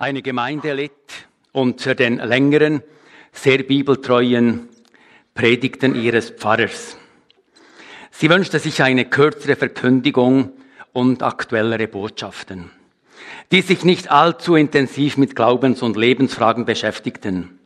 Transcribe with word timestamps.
Eine 0.00 0.22
Gemeinde 0.22 0.74
litt 0.74 0.92
unter 1.50 1.96
den 1.96 2.18
längeren, 2.18 2.84
sehr 3.32 3.64
bibeltreuen 3.64 4.68
Predigten 5.34 5.96
ihres 5.96 6.30
Pfarrers. 6.30 6.96
Sie 8.12 8.30
wünschte 8.30 8.60
sich 8.60 8.80
eine 8.80 9.06
kürzere 9.06 9.56
Verkündigung 9.56 10.52
und 10.92 11.24
aktuellere 11.24 11.88
Botschaften, 11.88 12.70
die 13.50 13.60
sich 13.60 13.82
nicht 13.84 14.08
allzu 14.08 14.54
intensiv 14.54 15.16
mit 15.16 15.34
Glaubens- 15.34 15.82
und 15.82 15.96
Lebensfragen 15.96 16.64
beschäftigten. 16.64 17.58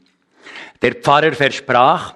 Der 0.80 0.95
Pfarrer 0.95 1.33
versprach, 1.33 2.14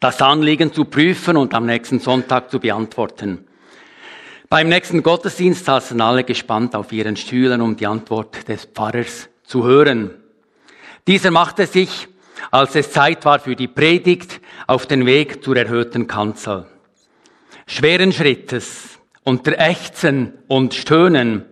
das 0.00 0.22
Anliegen 0.22 0.72
zu 0.72 0.86
prüfen 0.86 1.36
und 1.36 1.52
am 1.52 1.66
nächsten 1.66 2.00
Sonntag 2.00 2.50
zu 2.50 2.58
beantworten. 2.58 3.46
Beim 4.54 4.68
nächsten 4.68 5.02
Gottesdienst 5.02 5.64
saßen 5.64 6.00
alle 6.00 6.22
gespannt 6.22 6.76
auf 6.76 6.92
ihren 6.92 7.16
Stühlen, 7.16 7.60
um 7.60 7.74
die 7.74 7.88
Antwort 7.88 8.46
des 8.46 8.66
Pfarrers 8.66 9.28
zu 9.42 9.64
hören. 9.64 10.10
Dieser 11.08 11.32
machte 11.32 11.66
sich, 11.66 12.06
als 12.52 12.76
es 12.76 12.92
Zeit 12.92 13.24
war 13.24 13.40
für 13.40 13.56
die 13.56 13.66
Predigt, 13.66 14.40
auf 14.68 14.86
den 14.86 15.06
Weg 15.06 15.42
zur 15.42 15.56
erhöhten 15.56 16.06
Kanzel. 16.06 16.66
Schweren 17.66 18.12
Schrittes, 18.12 19.00
unter 19.24 19.58
Ächzen 19.58 20.34
und 20.46 20.72
Stöhnen, 20.72 21.46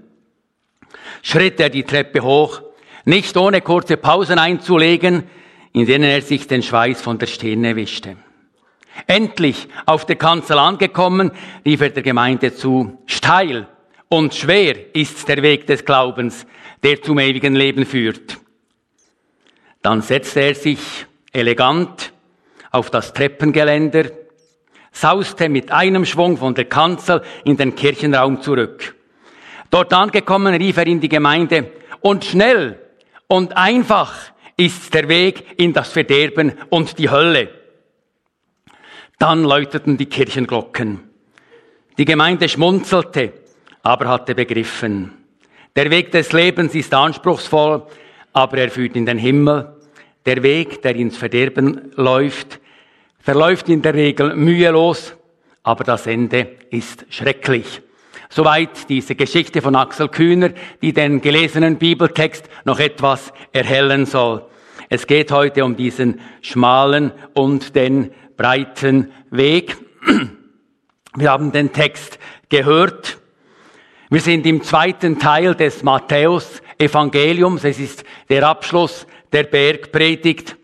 schritt 1.22 1.58
er 1.58 1.70
die 1.70 1.82
Treppe 1.82 2.22
hoch, 2.22 2.62
nicht 3.04 3.36
ohne 3.36 3.62
kurze 3.62 3.96
Pausen 3.96 4.38
einzulegen, 4.38 5.24
in 5.72 5.86
denen 5.86 6.08
er 6.08 6.22
sich 6.22 6.46
den 6.46 6.62
Schweiß 6.62 7.02
von 7.02 7.18
der 7.18 7.26
Stirne 7.26 7.74
wischte. 7.74 8.16
Endlich 9.06 9.68
auf 9.86 10.04
der 10.06 10.16
Kanzel 10.16 10.58
angekommen, 10.58 11.32
rief 11.64 11.80
er 11.80 11.90
der 11.90 12.02
Gemeinde 12.02 12.54
zu, 12.54 12.98
steil 13.06 13.66
und 14.08 14.34
schwer 14.34 14.94
ist 14.94 15.26
der 15.28 15.42
Weg 15.42 15.66
des 15.66 15.84
Glaubens, 15.84 16.46
der 16.82 17.00
zum 17.02 17.18
ewigen 17.18 17.54
Leben 17.54 17.86
führt. 17.86 18.38
Dann 19.80 20.02
setzte 20.02 20.40
er 20.40 20.54
sich 20.54 21.06
elegant 21.32 22.12
auf 22.70 22.90
das 22.90 23.12
Treppengeländer, 23.12 24.10
sauste 24.92 25.48
mit 25.48 25.72
einem 25.72 26.04
Schwung 26.04 26.36
von 26.36 26.54
der 26.54 26.66
Kanzel 26.66 27.22
in 27.44 27.56
den 27.56 27.74
Kirchenraum 27.74 28.42
zurück. 28.42 28.94
Dort 29.70 29.92
angekommen 29.94 30.54
rief 30.54 30.76
er 30.76 30.86
in 30.86 31.00
die 31.00 31.08
Gemeinde, 31.08 31.72
und 32.02 32.24
schnell 32.24 32.78
und 33.28 33.56
einfach 33.56 34.14
ist 34.56 34.92
der 34.92 35.08
Weg 35.08 35.58
in 35.58 35.72
das 35.72 35.90
Verderben 35.90 36.52
und 36.68 36.98
die 36.98 37.08
Hölle. 37.08 37.48
Dann 39.22 39.44
läuteten 39.44 39.96
die 39.96 40.06
Kirchenglocken. 40.06 40.98
Die 41.96 42.04
Gemeinde 42.04 42.48
schmunzelte, 42.48 43.32
aber 43.84 44.08
hatte 44.08 44.34
begriffen. 44.34 45.12
Der 45.76 45.92
Weg 45.92 46.10
des 46.10 46.32
Lebens 46.32 46.74
ist 46.74 46.92
anspruchsvoll, 46.92 47.86
aber 48.32 48.58
er 48.58 48.68
führt 48.68 48.96
in 48.96 49.06
den 49.06 49.18
Himmel. 49.18 49.76
Der 50.26 50.42
Weg, 50.42 50.82
der 50.82 50.96
ins 50.96 51.16
Verderben 51.16 51.92
läuft, 51.94 52.58
verläuft 53.20 53.68
in 53.68 53.80
der 53.80 53.94
Regel 53.94 54.34
mühelos, 54.34 55.14
aber 55.62 55.84
das 55.84 56.08
Ende 56.08 56.56
ist 56.70 57.06
schrecklich. 57.08 57.80
Soweit 58.28 58.88
diese 58.88 59.14
Geschichte 59.14 59.62
von 59.62 59.76
Axel 59.76 60.08
Kühner, 60.08 60.50
die 60.82 60.92
den 60.92 61.20
gelesenen 61.20 61.76
Bibeltext 61.76 62.48
noch 62.64 62.80
etwas 62.80 63.32
erhellen 63.52 64.04
soll. 64.04 64.44
Es 64.88 65.06
geht 65.06 65.30
heute 65.30 65.64
um 65.64 65.76
diesen 65.76 66.20
schmalen 66.40 67.12
und 67.34 67.76
den 67.76 68.10
breiten 68.36 69.12
Weg. 69.30 69.76
Wir 71.16 71.30
haben 71.30 71.52
den 71.52 71.72
Text 71.72 72.18
gehört. 72.48 73.18
Wir 74.10 74.20
sind 74.20 74.46
im 74.46 74.62
zweiten 74.62 75.18
Teil 75.18 75.54
des 75.54 75.82
Matthäus-Evangeliums. 75.82 77.64
Es 77.64 77.78
ist 77.78 78.04
der 78.28 78.46
Abschluss 78.46 79.06
der 79.32 79.44
Bergpredigt. 79.44 80.56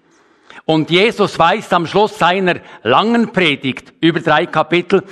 Und 0.65 0.91
Jesus 0.91 1.39
weist 1.39 1.73
am 1.73 1.87
Schluss 1.87 2.19
seiner 2.19 2.57
langen 2.83 3.33
Predigt 3.33 3.95
über 4.01 4.21
drei 4.21 4.47
Kapitel 4.47 5.03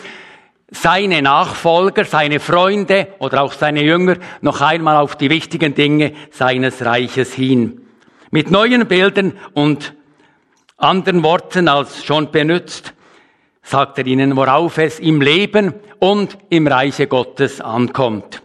seine 0.70 1.22
Nachfolger, 1.22 2.04
seine 2.04 2.40
Freunde 2.40 3.08
oder 3.18 3.42
auch 3.42 3.52
seine 3.52 3.82
Jünger 3.82 4.16
noch 4.40 4.60
einmal 4.60 4.96
auf 4.96 5.16
die 5.16 5.30
wichtigen 5.30 5.74
Dinge 5.74 6.12
seines 6.30 6.84
Reiches 6.84 7.32
hin. 7.32 7.82
Mit 8.30 8.50
neuen 8.50 8.86
Bildern 8.86 9.34
und 9.54 9.94
anderen 10.76 11.22
Worten 11.22 11.68
als 11.68 12.04
schon 12.04 12.30
benutzt, 12.30 12.92
sagt 13.62 13.98
er 13.98 14.06
ihnen, 14.06 14.36
worauf 14.36 14.78
es 14.78 15.00
im 15.00 15.20
Leben 15.20 15.74
und 15.98 16.36
im 16.50 16.66
Reiche 16.66 17.06
Gottes 17.06 17.60
ankommt. 17.60 18.42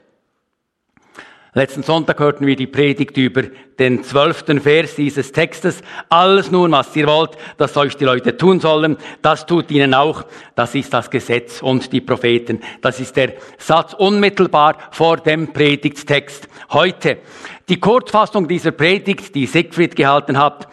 Letzten 1.54 1.84
Sonntag 1.84 2.18
hörten 2.22 2.48
wir 2.48 2.56
die 2.56 2.68
Predigt 2.68 3.18
über 3.18 3.44
den 3.78 4.06
zwölften 4.06 4.62
Vers 4.62 4.96
dieses 4.96 5.34
Textes. 5.34 5.82
Alles 6.08 6.50
nun, 6.50 6.72
was 6.72 6.96
ihr 6.96 7.08
wollt, 7.08 7.32
dass 7.58 7.76
euch 7.76 7.98
die 7.98 8.06
Leute 8.06 8.38
tun 8.38 8.62
sollen, 8.62 8.96
das 9.22 9.46
tut 9.46 9.70
ihnen 9.70 9.94
auch. 9.94 10.24
Das 10.56 10.74
ist 10.76 10.94
das 10.94 11.10
Gesetz 11.10 11.62
und 11.62 11.92
die 11.92 12.00
Propheten. 12.00 12.62
Das 12.80 13.02
ist 13.02 13.18
der 13.18 13.34
Satz 13.58 13.94
unmittelbar 13.94 14.78
vor 14.92 15.18
dem 15.18 15.52
Predigttext 15.52 16.48
heute. 16.70 17.18
Die 17.68 17.82
Kurzfassung 17.82 18.48
dieser 18.48 18.72
Predigt, 18.72 19.36
die 19.36 19.46
Siegfried 19.46 19.98
gehalten 19.98 20.38
hat, 20.38 20.70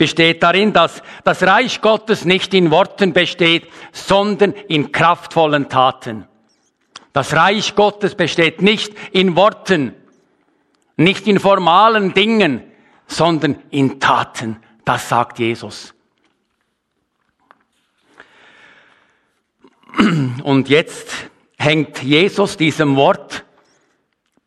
besteht 0.00 0.42
darin, 0.42 0.72
dass 0.72 1.02
das 1.24 1.42
Reich 1.42 1.82
Gottes 1.82 2.24
nicht 2.24 2.54
in 2.54 2.70
Worten 2.70 3.12
besteht, 3.12 3.68
sondern 3.92 4.52
in 4.52 4.92
kraftvollen 4.92 5.68
Taten. 5.68 6.26
Das 7.12 7.34
Reich 7.34 7.74
Gottes 7.74 8.14
besteht 8.14 8.62
nicht 8.62 8.94
in 9.12 9.36
Worten, 9.36 9.94
nicht 10.96 11.28
in 11.28 11.38
formalen 11.38 12.14
Dingen, 12.14 12.62
sondern 13.08 13.62
in 13.68 14.00
Taten. 14.00 14.56
Das 14.86 15.06
sagt 15.10 15.38
Jesus. 15.38 15.92
Und 20.42 20.70
jetzt 20.70 21.12
hängt 21.58 22.02
Jesus 22.02 22.56
diesem 22.56 22.96
Wort, 22.96 23.44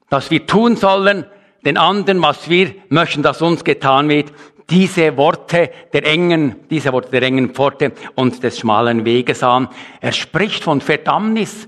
das 0.10 0.32
wir 0.32 0.48
tun 0.48 0.78
sollen, 0.78 1.28
den 1.64 1.78
anderen, 1.78 2.22
was 2.22 2.50
wir 2.50 2.74
möchten, 2.90 3.22
dass 3.22 3.42
uns 3.42 3.64
getan 3.64 4.10
wird, 4.10 4.34
diese 4.70 5.18
Worte 5.18 5.70
der 5.92 6.06
engen, 6.06 6.68
diese 6.70 6.92
Worte 6.94 7.12
der 7.12 7.24
engen 7.24 7.54
Pforte 7.54 7.92
und 8.16 8.42
des 8.44 8.60
schmalen 8.60 9.06
Weges 9.06 9.44
an. 9.44 9.68
Er 10.02 10.12
spricht 10.12 10.64
von 10.64 10.82
Verdammnis. 10.82 11.68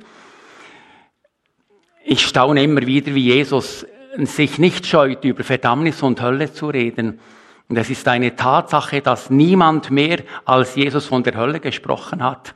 Ich 2.03 2.25
staune 2.25 2.63
immer 2.63 2.85
wieder, 2.85 3.13
wie 3.13 3.33
Jesus 3.33 3.85
sich 4.17 4.57
nicht 4.59 4.85
scheut, 4.85 5.25
über 5.25 5.43
Verdammnis 5.43 6.01
und 6.01 6.21
Hölle 6.21 6.53
zu 6.53 6.67
reden. 6.67 7.19
Und 7.67 7.77
es 7.77 7.89
ist 7.89 8.07
eine 8.07 8.35
Tatsache, 8.35 9.01
dass 9.01 9.29
niemand 9.29 9.91
mehr 9.91 10.19
als 10.45 10.75
Jesus 10.75 11.05
von 11.05 11.23
der 11.23 11.35
Hölle 11.35 11.59
gesprochen 11.59 12.23
hat. 12.23 12.53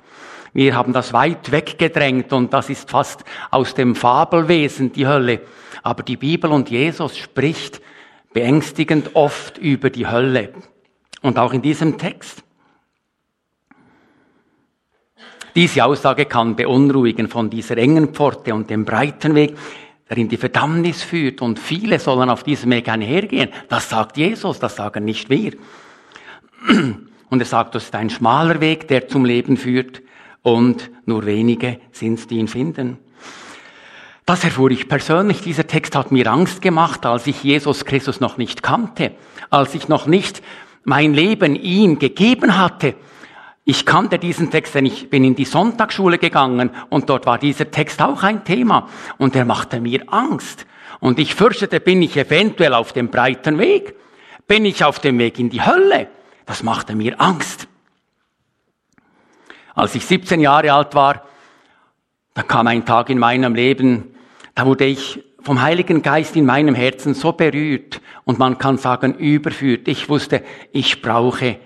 Wir 0.53 0.75
haben 0.75 0.93
das 0.93 1.13
weit 1.13 1.51
weggedrängt 1.51 2.33
und 2.33 2.53
das 2.53 2.69
ist 2.69 2.89
fast 2.89 3.23
aus 3.51 3.73
dem 3.73 3.95
Fabelwesen, 3.95 4.91
die 4.91 5.07
Hölle. 5.07 5.41
Aber 5.83 6.03
die 6.03 6.17
Bibel 6.17 6.51
und 6.51 6.69
Jesus 6.69 7.17
spricht 7.17 7.81
beängstigend 8.33 9.15
oft 9.15 9.57
über 9.57 9.89
die 9.89 10.07
Hölle. 10.07 10.53
Und 11.21 11.37
auch 11.37 11.53
in 11.53 11.61
diesem 11.61 11.97
Text. 11.97 12.43
Diese 15.55 15.83
Aussage 15.83 16.25
kann 16.25 16.55
beunruhigen 16.55 17.27
von 17.27 17.49
dieser 17.49 17.77
engen 17.77 18.13
Pforte 18.13 18.53
und 18.53 18.69
dem 18.69 18.85
breiten 18.85 19.35
Weg, 19.35 19.57
der 20.09 20.17
in 20.17 20.29
die 20.29 20.37
Verdammnis 20.37 21.03
führt. 21.03 21.41
Und 21.41 21.59
viele 21.59 21.99
sollen 21.99 22.29
auf 22.29 22.43
diesem 22.43 22.71
Weg 22.71 22.87
einhergehen. 22.87 23.49
Das 23.67 23.89
sagt 23.89 24.17
Jesus, 24.17 24.59
das 24.59 24.75
sagen 24.75 25.05
nicht 25.05 25.29
wir. 25.29 25.53
Und 27.29 27.39
er 27.39 27.45
sagt, 27.45 27.75
das 27.75 27.85
ist 27.85 27.95
ein 27.95 28.09
schmaler 28.09 28.61
Weg, 28.61 28.87
der 28.87 29.07
zum 29.07 29.25
Leben 29.25 29.57
führt. 29.57 30.01
Und 30.41 30.89
nur 31.05 31.25
wenige 31.25 31.79
sind, 31.91 32.29
die 32.29 32.37
ihn 32.37 32.47
finden. 32.47 32.97
Das 34.29 34.43
erfuhr 34.43 34.69
ich 34.69 34.87
persönlich. 34.87 35.41
Dieser 35.41 35.65
Text 35.65 35.95
hat 35.95 36.11
mir 36.11 36.27
Angst 36.27 36.61
gemacht, 36.61 37.03
als 37.07 37.25
ich 37.25 37.43
Jesus 37.43 37.83
Christus 37.83 38.19
noch 38.19 38.37
nicht 38.37 38.61
kannte, 38.61 39.13
als 39.49 39.73
ich 39.73 39.87
noch 39.87 40.05
nicht 40.05 40.43
mein 40.83 41.15
Leben 41.15 41.55
ihm 41.55 41.97
gegeben 41.97 42.55
hatte. 42.55 42.93
Ich 43.65 43.87
kannte 43.87 44.19
diesen 44.19 44.51
Text, 44.51 44.75
denn 44.75 44.85
ich 44.85 45.09
bin 45.09 45.23
in 45.23 45.33
die 45.33 45.45
Sonntagsschule 45.45 46.19
gegangen 46.19 46.69
und 46.91 47.09
dort 47.09 47.25
war 47.25 47.39
dieser 47.39 47.71
Text 47.71 48.03
auch 48.03 48.21
ein 48.21 48.43
Thema 48.43 48.87
und 49.17 49.35
er 49.35 49.45
machte 49.45 49.81
mir 49.81 50.03
Angst. 50.13 50.67
Und 50.99 51.17
ich 51.17 51.33
fürchtete, 51.33 51.79
bin 51.79 52.03
ich 52.03 52.15
eventuell 52.15 52.75
auf 52.75 52.93
dem 52.93 53.09
breiten 53.09 53.57
Weg? 53.57 53.95
Bin 54.47 54.63
ich 54.63 54.83
auf 54.83 54.99
dem 54.99 55.17
Weg 55.17 55.39
in 55.39 55.49
die 55.49 55.65
Hölle? 55.65 56.07
Das 56.45 56.61
machte 56.61 56.95
mir 56.95 57.19
Angst. 57.19 57.67
Als 59.73 59.95
ich 59.95 60.05
17 60.05 60.39
Jahre 60.39 60.71
alt 60.71 60.93
war, 60.93 61.23
da 62.35 62.43
kam 62.43 62.67
ein 62.67 62.85
Tag 62.85 63.09
in 63.09 63.17
meinem 63.17 63.55
Leben, 63.55 64.15
da 64.59 64.65
wurde 64.65 64.83
ich 64.83 65.23
vom 65.41 65.61
Heiligen 65.61 66.01
Geist 66.01 66.35
in 66.35 66.45
meinem 66.45 66.75
Herzen 66.75 67.13
so 67.13 67.31
berührt 67.31 68.01
und 68.25 68.39
man 68.39 68.57
kann 68.57 68.77
sagen 68.77 69.13
überführt. 69.13 69.87
Ich 69.87 70.09
wusste, 70.09 70.43
ich 70.73 71.01
brauche 71.01 71.59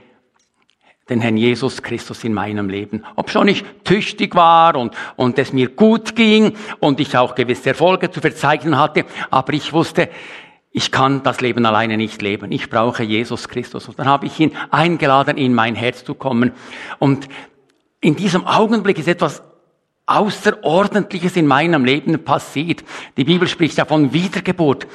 den 1.10 1.19
Herrn 1.19 1.36
Jesus 1.36 1.81
Christus 1.81 2.24
in 2.24 2.36
meinem 2.36 2.69
Leben. 2.69 3.04
Ob 3.16 3.31
schon 3.31 3.48
ich 3.48 3.63
tüchtig 3.84 4.36
war 4.36 4.75
und, 4.75 4.94
und 5.16 5.40
es 5.40 5.54
mir 5.54 5.69
gut 5.69 6.16
ging 6.16 6.54
und 6.80 7.00
ich 7.00 7.18
auch 7.18 7.34
gewisse 7.34 7.69
Erfolge 7.69 8.12
zu 8.12 8.22
verzeichnen 8.22 8.78
hatte, 8.78 9.06
aber 9.31 9.54
ich 9.54 9.74
wusste, 9.74 10.10
ich 10.72 10.92
kann 10.92 11.24
das 11.24 11.42
Leben 11.42 11.66
alleine 11.66 11.98
nicht 11.98 12.22
leben. 12.22 12.51
Ich 12.51 12.69
brauche 12.69 13.01
Jesus 13.01 13.50
Christus. 13.50 13.90
Und 13.90 13.98
dann 13.98 14.07
habe 14.07 14.28
ich 14.28 14.40
ihn 14.40 14.51
eingeladen, 14.69 15.38
in 15.38 15.56
mein 15.56 15.74
Herz 15.74 16.04
zu 16.04 16.13
kommen. 16.13 16.51
Und 17.00 17.28
in 18.01 18.16
diesem 18.16 18.45
Augenblick 18.45 19.00
ist 19.00 19.07
etwas 19.07 19.42
Außerordentliches 20.06 21.36
in 21.38 21.48
meinem 21.48 21.86
Leben 21.86 22.24
passiert. 22.24 22.84
Die 23.16 23.24
Bibel 23.24 23.48
spricht 23.48 23.78
ja 23.78 23.86
von 23.86 24.12
Wiedergeburt. 24.12 24.88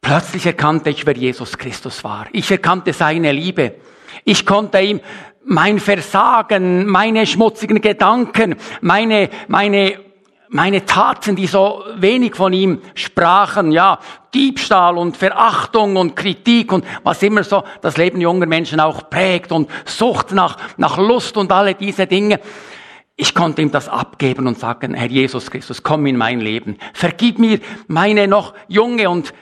Plötzlich 0.00 0.46
erkannte 0.46 0.90
ich, 0.90 1.04
wer 1.04 1.16
Jesus 1.16 1.58
Christus 1.58 2.02
war. 2.04 2.26
Ich 2.32 2.50
erkannte 2.50 2.92
seine 2.92 3.32
Liebe. 3.32 3.74
Ich 4.24 4.46
konnte 4.46 4.80
ihm 4.80 5.00
mein 5.44 5.78
Versagen, 5.78 6.86
meine 6.86 7.26
schmutzigen 7.26 7.80
Gedanken, 7.80 8.56
meine, 8.80 9.28
meine 9.48 9.98
meine 10.50 10.86
Taten, 10.86 11.36
die 11.36 11.46
so 11.46 11.84
wenig 11.96 12.34
von 12.34 12.52
ihm 12.52 12.80
sprachen, 12.94 13.70
ja, 13.70 13.98
Diebstahl 14.32 14.96
und 14.96 15.16
Verachtung 15.16 15.96
und 15.96 16.16
Kritik 16.16 16.72
und 16.72 16.84
was 17.02 17.22
immer 17.22 17.44
so 17.44 17.64
das 17.80 17.96
Leben 17.96 18.20
junger 18.20 18.46
Menschen 18.46 18.80
auch 18.80 19.10
prägt 19.10 19.52
und 19.52 19.70
Sucht 19.84 20.32
nach, 20.32 20.56
nach 20.76 20.96
Lust 20.96 21.36
und 21.36 21.52
alle 21.52 21.74
diese 21.74 22.06
Dinge. 22.06 22.40
Ich 23.20 23.34
konnte 23.34 23.62
ihm 23.62 23.72
das 23.72 23.88
abgeben 23.88 24.46
und 24.46 24.60
sagen, 24.60 24.94
Herr 24.94 25.08
Jesus 25.08 25.50
Christus, 25.50 25.82
komm 25.82 26.06
in 26.06 26.16
mein 26.16 26.38
Leben. 26.38 26.78
Vergib 26.94 27.40
mir 27.40 27.58
meine 27.88 28.28
noch 28.28 28.54
junge 28.68 29.10
und 29.10 29.34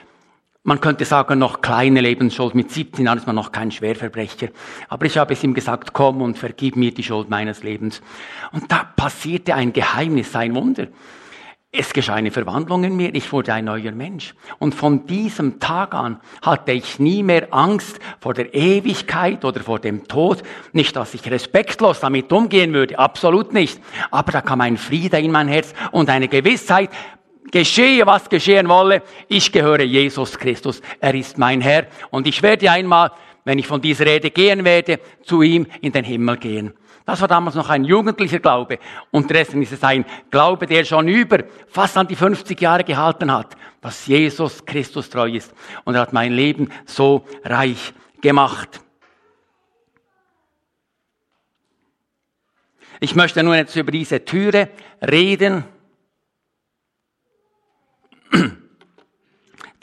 man 0.63 0.81
könnte 0.81 1.05
sagen, 1.05 1.37
noch 1.37 1.61
kleine 1.61 2.01
Lebensschuld. 2.01 2.55
Mit 2.55 2.71
17 2.71 3.05
Jahren 3.05 3.19
ist 3.19 3.27
man 3.27 3.35
noch 3.35 3.51
kein 3.51 3.69
Schwerverbrecher. 3.71 4.47
Aber 4.89 5.05
ich 5.05 5.15
habe 5.19 5.33
es 5.33 5.43
ihm 5.43 5.53
gesagt, 5.53 5.93
komm 5.93 6.23
und 6.23 6.39
vergib 6.39 6.75
mir 6.75 6.91
die 6.91 7.03
Schuld 7.03 7.29
meines 7.29 7.61
Lebens. 7.61 8.01
Und 8.51 8.71
da 8.71 8.83
passierte 8.95 9.53
ein 9.53 9.71
Geheimnis, 9.73 10.35
ein 10.35 10.55
Wunder. 10.55 10.87
Es 11.69 11.91
geschah 11.91 12.13
eine 12.13 12.31
Verwandlung 12.31 12.85
in 12.85 12.95
mir, 12.95 13.13
ich 13.13 13.29
wurde 13.33 13.53
ein 13.53 13.65
neuer 13.65 13.91
Mensch. 13.91 14.33
Und 14.57 14.73
von 14.73 15.05
diesem 15.05 15.59
Tag 15.59 15.93
an 15.93 16.21
hatte 16.41 16.71
ich 16.71 16.97
nie 16.97 17.23
mehr 17.23 17.53
Angst 17.53 17.99
vor 18.21 18.33
der 18.33 18.53
Ewigkeit 18.53 19.43
oder 19.43 19.59
vor 19.59 19.79
dem 19.79 20.07
Tod. 20.07 20.43
Nicht, 20.71 20.95
dass 20.95 21.13
ich 21.13 21.29
respektlos 21.29 21.99
damit 21.99 22.31
umgehen 22.31 22.73
würde, 22.73 22.97
absolut 22.97 23.53
nicht. 23.53 23.81
Aber 24.11 24.31
da 24.31 24.39
kam 24.39 24.61
ein 24.61 24.77
Friede 24.77 25.19
in 25.19 25.31
mein 25.31 25.49
Herz 25.49 25.73
und 25.91 26.09
eine 26.09 26.29
Gewissheit, 26.29 26.89
geschehe, 27.51 28.05
was 28.05 28.29
geschehen 28.29 28.69
wolle, 28.69 29.03
ich 29.27 29.51
gehöre 29.51 29.83
Jesus 29.83 30.37
Christus. 30.37 30.81
Er 31.01 31.15
ist 31.15 31.37
mein 31.37 31.59
Herr. 31.59 31.87
Und 32.11 32.27
ich 32.27 32.41
werde 32.43 32.71
einmal, 32.71 33.11
wenn 33.43 33.59
ich 33.59 33.67
von 33.67 33.81
dieser 33.81 34.05
Rede 34.05 34.31
gehen 34.31 34.63
werde, 34.63 35.01
zu 35.21 35.41
ihm 35.41 35.67
in 35.81 35.91
den 35.91 36.05
Himmel 36.05 36.37
gehen. 36.37 36.73
Das 37.07 37.21
war 37.21 37.29
damals 37.29 37.55
noch 37.55 37.69
ein 37.69 37.85
jugendlicher 37.85 38.39
Glaube. 38.39 38.79
Unterdessen 39.11 39.61
ist 39.61 39.71
es 39.71 39.81
ein 39.81 40.03
Glaube, 40.29 40.67
der 40.67 40.83
schon 40.83 41.07
über 41.07 41.45
fast 41.69 41.95
an 41.95 42.05
die 42.05 42.17
50 42.17 42.59
Jahre 42.59 42.83
gehalten 42.83 43.31
hat, 43.31 43.55
dass 43.79 44.07
Jesus 44.07 44.65
Christus 44.65 45.09
treu 45.09 45.29
ist. 45.29 45.53
Und 45.85 45.95
er 45.95 46.01
hat 46.01 46.11
mein 46.11 46.33
Leben 46.33 46.69
so 46.85 47.25
reich 47.45 47.93
gemacht. 48.19 48.81
Ich 52.99 53.15
möchte 53.15 53.41
nun 53.41 53.55
jetzt 53.55 53.77
über 53.77 53.93
diese 53.93 54.25
Türe 54.25 54.67
reden, 55.01 55.63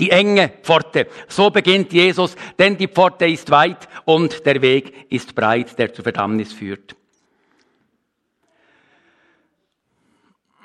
Die 0.00 0.10
enge 0.10 0.50
Pforte. 0.62 1.06
So 1.28 1.48
beginnt 1.50 1.92
Jesus, 1.92 2.36
denn 2.58 2.76
die 2.76 2.88
Pforte 2.88 3.26
ist 3.26 3.50
weit 3.50 3.88
und 4.04 4.44
der 4.44 4.60
Weg 4.60 5.10
ist 5.10 5.34
breit, 5.34 5.78
der 5.78 5.94
zur 5.94 6.02
Verdammnis 6.02 6.52
führt. 6.52 6.96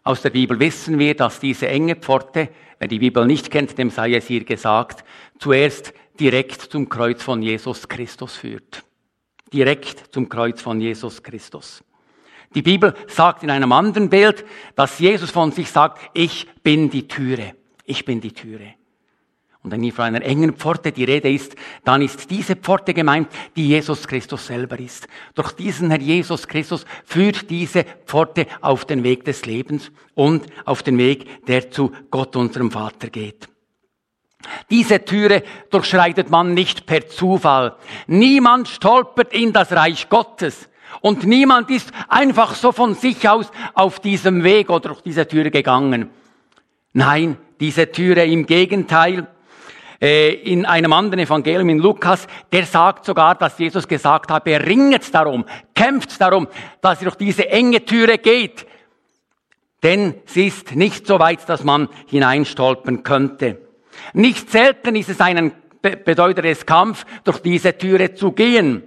Aus 0.02 0.22
der 0.22 0.30
Bibel 0.30 0.58
wissen 0.60 0.98
wir, 0.98 1.14
dass 1.14 1.40
diese 1.40 1.68
enge 1.68 1.96
Pforte, 1.96 2.48
wer 2.78 2.88
die 2.88 2.98
Bibel 2.98 3.26
nicht 3.26 3.50
kennt, 3.50 3.76
dem 3.76 3.90
sei 3.90 4.14
es 4.14 4.26
hier 4.26 4.44
gesagt, 4.44 5.04
zuerst 5.38 5.92
direkt 6.18 6.62
zum 6.62 6.88
Kreuz 6.88 7.22
von 7.22 7.42
Jesus 7.42 7.88
Christus 7.88 8.36
führt. 8.36 8.84
Direkt 9.52 10.14
zum 10.14 10.28
Kreuz 10.28 10.62
von 10.62 10.80
Jesus 10.80 11.22
Christus. 11.22 11.82
Die 12.54 12.62
Bibel 12.62 12.94
sagt 13.08 13.42
in 13.42 13.50
einem 13.50 13.72
anderen 13.72 14.08
Bild, 14.08 14.44
dass 14.76 14.98
Jesus 14.98 15.30
von 15.30 15.52
sich 15.52 15.70
sagt, 15.70 16.00
ich 16.14 16.46
bin 16.62 16.88
die 16.90 17.06
Türe. 17.08 17.54
Ich 17.84 18.04
bin 18.04 18.20
die 18.20 18.32
Türe. 18.32 18.74
Und 19.66 19.72
wenn 19.72 19.82
hier 19.82 19.92
von 19.92 20.04
einer 20.04 20.22
engen 20.22 20.52
Pforte 20.52 20.92
die 20.92 21.02
Rede 21.02 21.28
ist, 21.28 21.56
dann 21.82 22.00
ist 22.00 22.30
diese 22.30 22.54
Pforte 22.54 22.94
gemeint, 22.94 23.26
die 23.56 23.66
Jesus 23.66 24.06
Christus 24.06 24.46
selber 24.46 24.78
ist. 24.78 25.08
Durch 25.34 25.50
diesen 25.50 25.90
Herr 25.90 25.98
Jesus 25.98 26.46
Christus 26.46 26.86
führt 27.04 27.50
diese 27.50 27.84
Pforte 28.06 28.46
auf 28.60 28.84
den 28.84 29.02
Weg 29.02 29.24
des 29.24 29.44
Lebens 29.44 29.90
und 30.14 30.46
auf 30.66 30.84
den 30.84 30.98
Weg, 30.98 31.44
der 31.46 31.68
zu 31.72 31.90
Gott, 32.12 32.36
unserem 32.36 32.70
Vater 32.70 33.08
geht. 33.08 33.48
Diese 34.70 35.04
Türe 35.04 35.42
durchschreitet 35.70 36.30
man 36.30 36.54
nicht 36.54 36.86
per 36.86 37.08
Zufall. 37.08 37.74
Niemand 38.06 38.68
stolpert 38.68 39.34
in 39.34 39.52
das 39.52 39.72
Reich 39.72 40.08
Gottes. 40.08 40.68
Und 41.00 41.24
niemand 41.24 41.72
ist 41.72 41.90
einfach 42.06 42.54
so 42.54 42.70
von 42.70 42.94
sich 42.94 43.28
aus 43.28 43.50
auf 43.74 43.98
diesem 43.98 44.44
Weg 44.44 44.70
oder 44.70 44.90
durch 44.90 45.00
diese 45.00 45.26
Tür 45.26 45.50
gegangen. 45.50 46.10
Nein, 46.92 47.36
diese 47.58 47.90
Türe 47.90 48.26
im 48.26 48.46
Gegenteil. 48.46 49.26
Äh, 50.00 50.34
in 50.34 50.66
einem 50.66 50.92
anderen 50.92 51.20
Evangelium 51.20 51.68
in 51.68 51.78
Lukas, 51.78 52.26
der 52.52 52.66
sagt 52.66 53.04
sogar, 53.04 53.34
dass 53.34 53.58
Jesus 53.58 53.88
gesagt 53.88 54.30
hat, 54.30 54.46
er 54.46 54.66
ringet 54.66 55.14
darum, 55.14 55.44
kämpft 55.74 56.20
darum, 56.20 56.48
dass 56.80 57.00
er 57.00 57.04
durch 57.04 57.16
diese 57.16 57.48
enge 57.48 57.84
Türe 57.84 58.18
geht. 58.18 58.66
Denn 59.82 60.14
sie 60.26 60.48
ist 60.48 60.74
nicht 60.74 61.06
so 61.06 61.18
weit, 61.18 61.48
dass 61.48 61.64
man 61.64 61.88
hineinstolpern 62.06 63.02
könnte. 63.02 63.60
Nicht 64.12 64.50
selten 64.50 64.96
ist 64.96 65.08
es 65.08 65.20
einen 65.20 65.52
bedeutet 65.80 66.44
es 66.44 66.66
Kampf, 66.66 67.04
durch 67.24 67.38
diese 67.38 67.76
Türe 67.76 68.14
zu 68.14 68.32
gehen. 68.32 68.82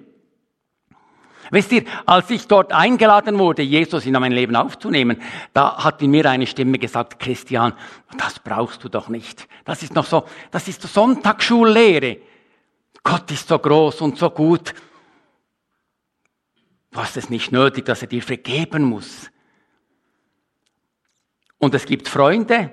Wisst 1.52 1.72
ihr, 1.72 1.84
als 2.06 2.30
ich 2.30 2.48
dort 2.48 2.72
eingeladen 2.72 3.40
wurde, 3.40 3.64
Jesus 3.64 4.06
in 4.06 4.14
mein 4.14 4.32
Leben 4.32 4.56
aufzunehmen, 4.56 5.22
da 5.54 5.84
hat 5.84 6.02
in 6.02 6.12
mir 6.12 6.26
eine 6.30 6.46
Stimme 6.46 6.78
gesagt, 6.78 7.20
Christian, 7.20 7.74
das 8.18 8.40
brauchst 8.40 8.84
du 8.84 8.90
doch 8.90 9.10
nicht. 9.10 9.48
Das 9.66 9.82
ist 9.82 9.96
noch 9.96 10.06
so, 10.06 10.26
das 10.52 10.68
ist 10.68 10.82
Sonntagsschullehre. 10.82 12.18
Gott 13.04 13.32
ist 13.32 13.48
so 13.48 13.58
groß 13.58 14.02
und 14.02 14.18
so 14.18 14.30
gut. 14.30 14.74
Du 16.92 17.00
hast 17.00 17.18
es 17.18 17.30
nicht 17.30 17.52
nötig, 17.52 17.86
dass 17.86 18.02
er 18.02 18.08
dir 18.08 18.22
vergeben 18.22 18.84
muss. 18.84 19.32
Und 21.58 21.74
es 21.74 21.86
gibt 21.86 22.08
Freunde, 22.08 22.72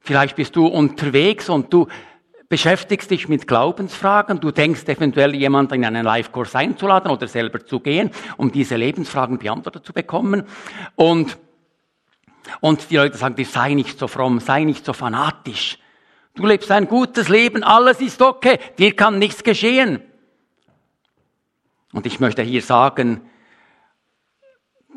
vielleicht 0.00 0.36
bist 0.36 0.56
du 0.56 0.66
unterwegs 0.66 1.48
und 1.48 1.72
du 1.72 1.86
beschäftigst 2.48 3.10
dich 3.10 3.28
mit 3.28 3.48
Glaubensfragen, 3.48 4.40
du 4.40 4.50
denkst 4.50 4.84
eventuell 4.86 5.34
jemanden 5.34 5.74
in 5.74 5.84
einen 5.84 6.04
Live-Kurs 6.04 6.54
einzuladen 6.54 7.10
oder 7.10 7.26
selber 7.28 7.64
zu 7.64 7.80
gehen, 7.80 8.10
um 8.36 8.52
diese 8.52 8.76
Lebensfragen 8.76 9.38
beantwortet 9.38 9.84
zu 9.84 9.92
bekommen. 9.92 10.44
Und, 10.94 11.36
und 12.60 12.90
die 12.90 12.96
Leute 12.96 13.16
sagen 13.16 13.34
dir, 13.34 13.46
sei 13.46 13.74
nicht 13.74 13.98
so 13.98 14.06
fromm, 14.06 14.40
sei 14.40 14.64
nicht 14.64 14.84
so 14.84 14.92
fanatisch. 14.92 15.78
Du 16.34 16.46
lebst 16.46 16.70
ein 16.70 16.86
gutes 16.86 17.28
Leben, 17.28 17.64
alles 17.64 18.00
ist 18.00 18.20
okay, 18.22 18.58
dir 18.78 18.94
kann 18.94 19.18
nichts 19.18 19.42
geschehen. 19.42 20.02
Und 21.92 22.06
ich 22.06 22.20
möchte 22.20 22.42
hier 22.42 22.62
sagen, 22.62 23.22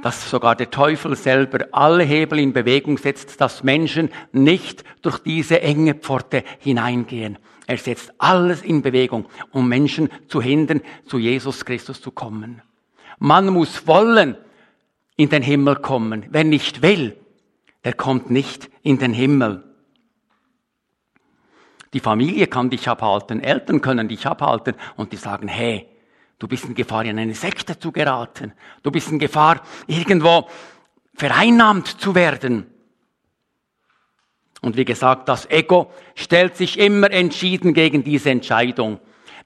dass 0.02 0.30
sogar 0.30 0.56
der 0.56 0.70
Teufel 0.70 1.16
selber 1.16 1.68
alle 1.72 2.04
Hebel 2.04 2.40
in 2.40 2.54
Bewegung 2.54 2.98
setzt, 2.98 3.42
dass 3.42 3.64
Menschen 3.64 4.10
nicht 4.32 4.84
durch 5.02 5.20
diese 5.20 5.62
enge 5.62 5.96
Pforte 5.96 6.44
hineingehen. 6.60 7.38
Er 7.68 7.78
setzt 7.78 8.14
alles 8.18 8.62
in 8.62 8.82
Bewegung, 8.82 9.26
um 9.52 9.68
Menschen 9.68 10.10
zu 10.28 10.42
hindern, 10.42 10.82
zu 11.06 11.20
Jesus 11.20 11.66
Christus 11.66 12.02
zu 12.02 12.12
kommen. 12.12 12.62
Man 13.20 13.48
muss 13.48 13.86
wollen 13.86 14.38
in 15.18 15.30
den 15.30 15.44
Himmel 15.44 15.76
kommen. 15.76 16.26
Wer 16.30 16.46
nicht 16.46 16.82
will, 16.82 17.18
der 17.84 17.94
kommt 17.94 18.32
nicht 18.32 18.70
in 18.82 18.98
den 18.98 19.14
Himmel. 19.14 19.64
Die 21.94 22.00
Familie 22.00 22.48
kann 22.48 22.70
dich 22.70 22.88
abhalten, 22.88 23.42
Eltern 23.42 23.82
können 23.82 24.08
dich 24.08 24.26
abhalten 24.26 24.76
und 24.96 25.12
die 25.12 25.18
sagen, 25.18 25.48
hey, 25.48 25.89
Du 26.40 26.48
bist 26.48 26.64
in 26.66 26.74
Gefahr, 26.74 27.04
in 27.04 27.20
eine 27.20 27.36
Sekte 27.36 27.78
zu 27.78 27.92
geraten. 27.92 28.54
Du 28.82 28.92
bist 28.92 29.12
in 29.12 29.20
Gefahr, 29.20 29.62
irgendwo 29.88 30.48
vereinnahmt 31.14 31.88
zu 31.88 32.16
werden. 32.16 32.66
Und 34.62 34.78
wie 34.78 34.86
gesagt, 34.86 35.28
das 35.28 35.50
Ego 35.50 35.92
stellt 36.16 36.56
sich 36.56 36.80
immer 36.80 37.12
entschieden 37.12 37.74
gegen 37.74 38.04
diese 38.04 38.30
Entscheidung. 38.30 39.00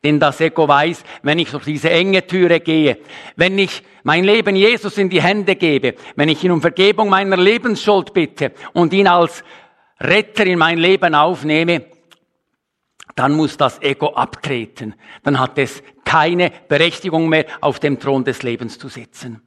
Denn 0.04 0.20
das 0.20 0.40
Ego 0.42 0.68
weiß, 0.68 1.04
wenn 1.24 1.40
ich 1.40 1.50
durch 1.50 1.64
diese 1.64 1.90
enge 1.90 2.28
Türe 2.28 2.60
gehe, 2.60 3.00
wenn 3.36 3.58
ich 3.58 3.84
mein 4.04 4.24
Leben 4.24 4.56
Jesus 4.56 4.98
in 4.98 5.10
die 5.10 5.22
Hände 5.22 5.56
gebe, 5.56 5.96
wenn 6.16 6.30
ich 6.30 6.44
ihn 6.44 6.52
um 6.52 6.62
Vergebung 6.62 7.10
meiner 7.10 7.38
Lebensschuld 7.38 8.14
bitte 8.14 8.52
und 8.74 8.94
ihn 8.94 9.08
als 9.08 9.44
Retter 10.00 10.46
in 10.46 10.60
mein 10.60 10.78
Leben 10.78 11.16
aufnehme, 11.16 11.86
dann 13.16 13.34
muss 13.34 13.58
das 13.58 13.82
Ego 13.82 14.14
abtreten. 14.14 14.96
Dann 15.24 15.40
hat 15.40 15.58
es 15.58 15.82
keine 16.14 16.52
Berechtigung 16.68 17.28
mehr, 17.28 17.48
auf 17.60 17.80
dem 17.80 18.00
Thron 18.00 18.24
des 18.24 18.44
Lebens 18.44 18.78
zu 18.78 18.88
sitzen. 18.88 19.42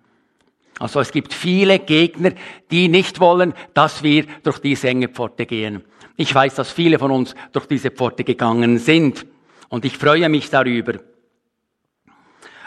Also 0.81 0.99
es 0.99 1.13
gibt 1.13 1.33
viele 1.33 1.79
Gegner, 1.79 2.33
die 2.73 2.89
nicht 2.89 3.21
wollen, 3.21 3.55
dass 3.73 4.03
wir 4.03 4.25
durch 4.43 4.59
diese 4.59 4.89
enge 4.89 5.09
Pforte 5.09 5.47
gehen. 5.47 5.85
Ich 6.17 6.35
weiß, 6.35 6.57
dass 6.57 6.73
viele 6.73 6.99
von 6.99 7.13
uns 7.13 7.37
durch 7.53 7.67
diese 7.67 7.93
Pforte 7.93 8.25
gegangen 8.25 8.79
sind 8.79 9.27
und 9.69 9.85
ich 9.85 9.97
freue 9.97 10.29
mich 10.29 10.51
darüber. 10.51 10.95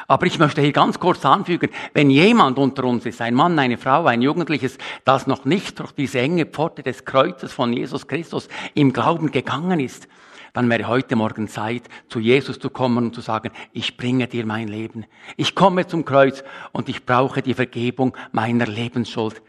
Aber 0.07 0.25
ich 0.25 0.39
möchte 0.39 0.61
hier 0.61 0.71
ganz 0.71 0.97
kurz 0.97 1.25
anfügen, 1.25 1.69
wenn 1.93 2.09
jemand 2.09 2.57
unter 2.57 2.85
uns 2.85 3.05
ist, 3.05 3.19
ein 3.19 3.35
Mann, 3.35 3.59
eine 3.59 3.77
Frau, 3.77 4.05
ein 4.05 4.21
Jugendliches, 4.21 4.77
das 5.03 5.27
noch 5.27 5.43
nicht 5.43 5.77
durch 5.77 5.91
diese 5.91 6.19
enge 6.19 6.45
Pforte 6.45 6.83
des 6.83 7.03
Kreuzes 7.03 7.51
von 7.51 7.73
Jesus 7.73 8.07
Christus 8.07 8.47
im 8.75 8.93
Glauben 8.93 9.29
gegangen 9.29 9.81
ist, 9.81 10.07
dann 10.53 10.69
wäre 10.69 10.87
heute 10.87 11.15
Morgen 11.15 11.47
Zeit, 11.47 11.83
zu 12.07 12.19
Jesus 12.19 12.59
zu 12.59 12.69
kommen 12.69 13.05
und 13.05 13.15
zu 13.15 13.21
sagen, 13.21 13.51
ich 13.71 13.97
bringe 13.97 14.27
dir 14.27 14.45
mein 14.45 14.67
Leben. 14.67 15.05
Ich 15.37 15.55
komme 15.55 15.87
zum 15.87 16.05
Kreuz 16.05 16.43
und 16.71 16.89
ich 16.89 17.05
brauche 17.05 17.41
die 17.41 17.53
Vergebung 17.53 18.15
meiner 18.31 18.65
Lebensschuld. 18.65 19.41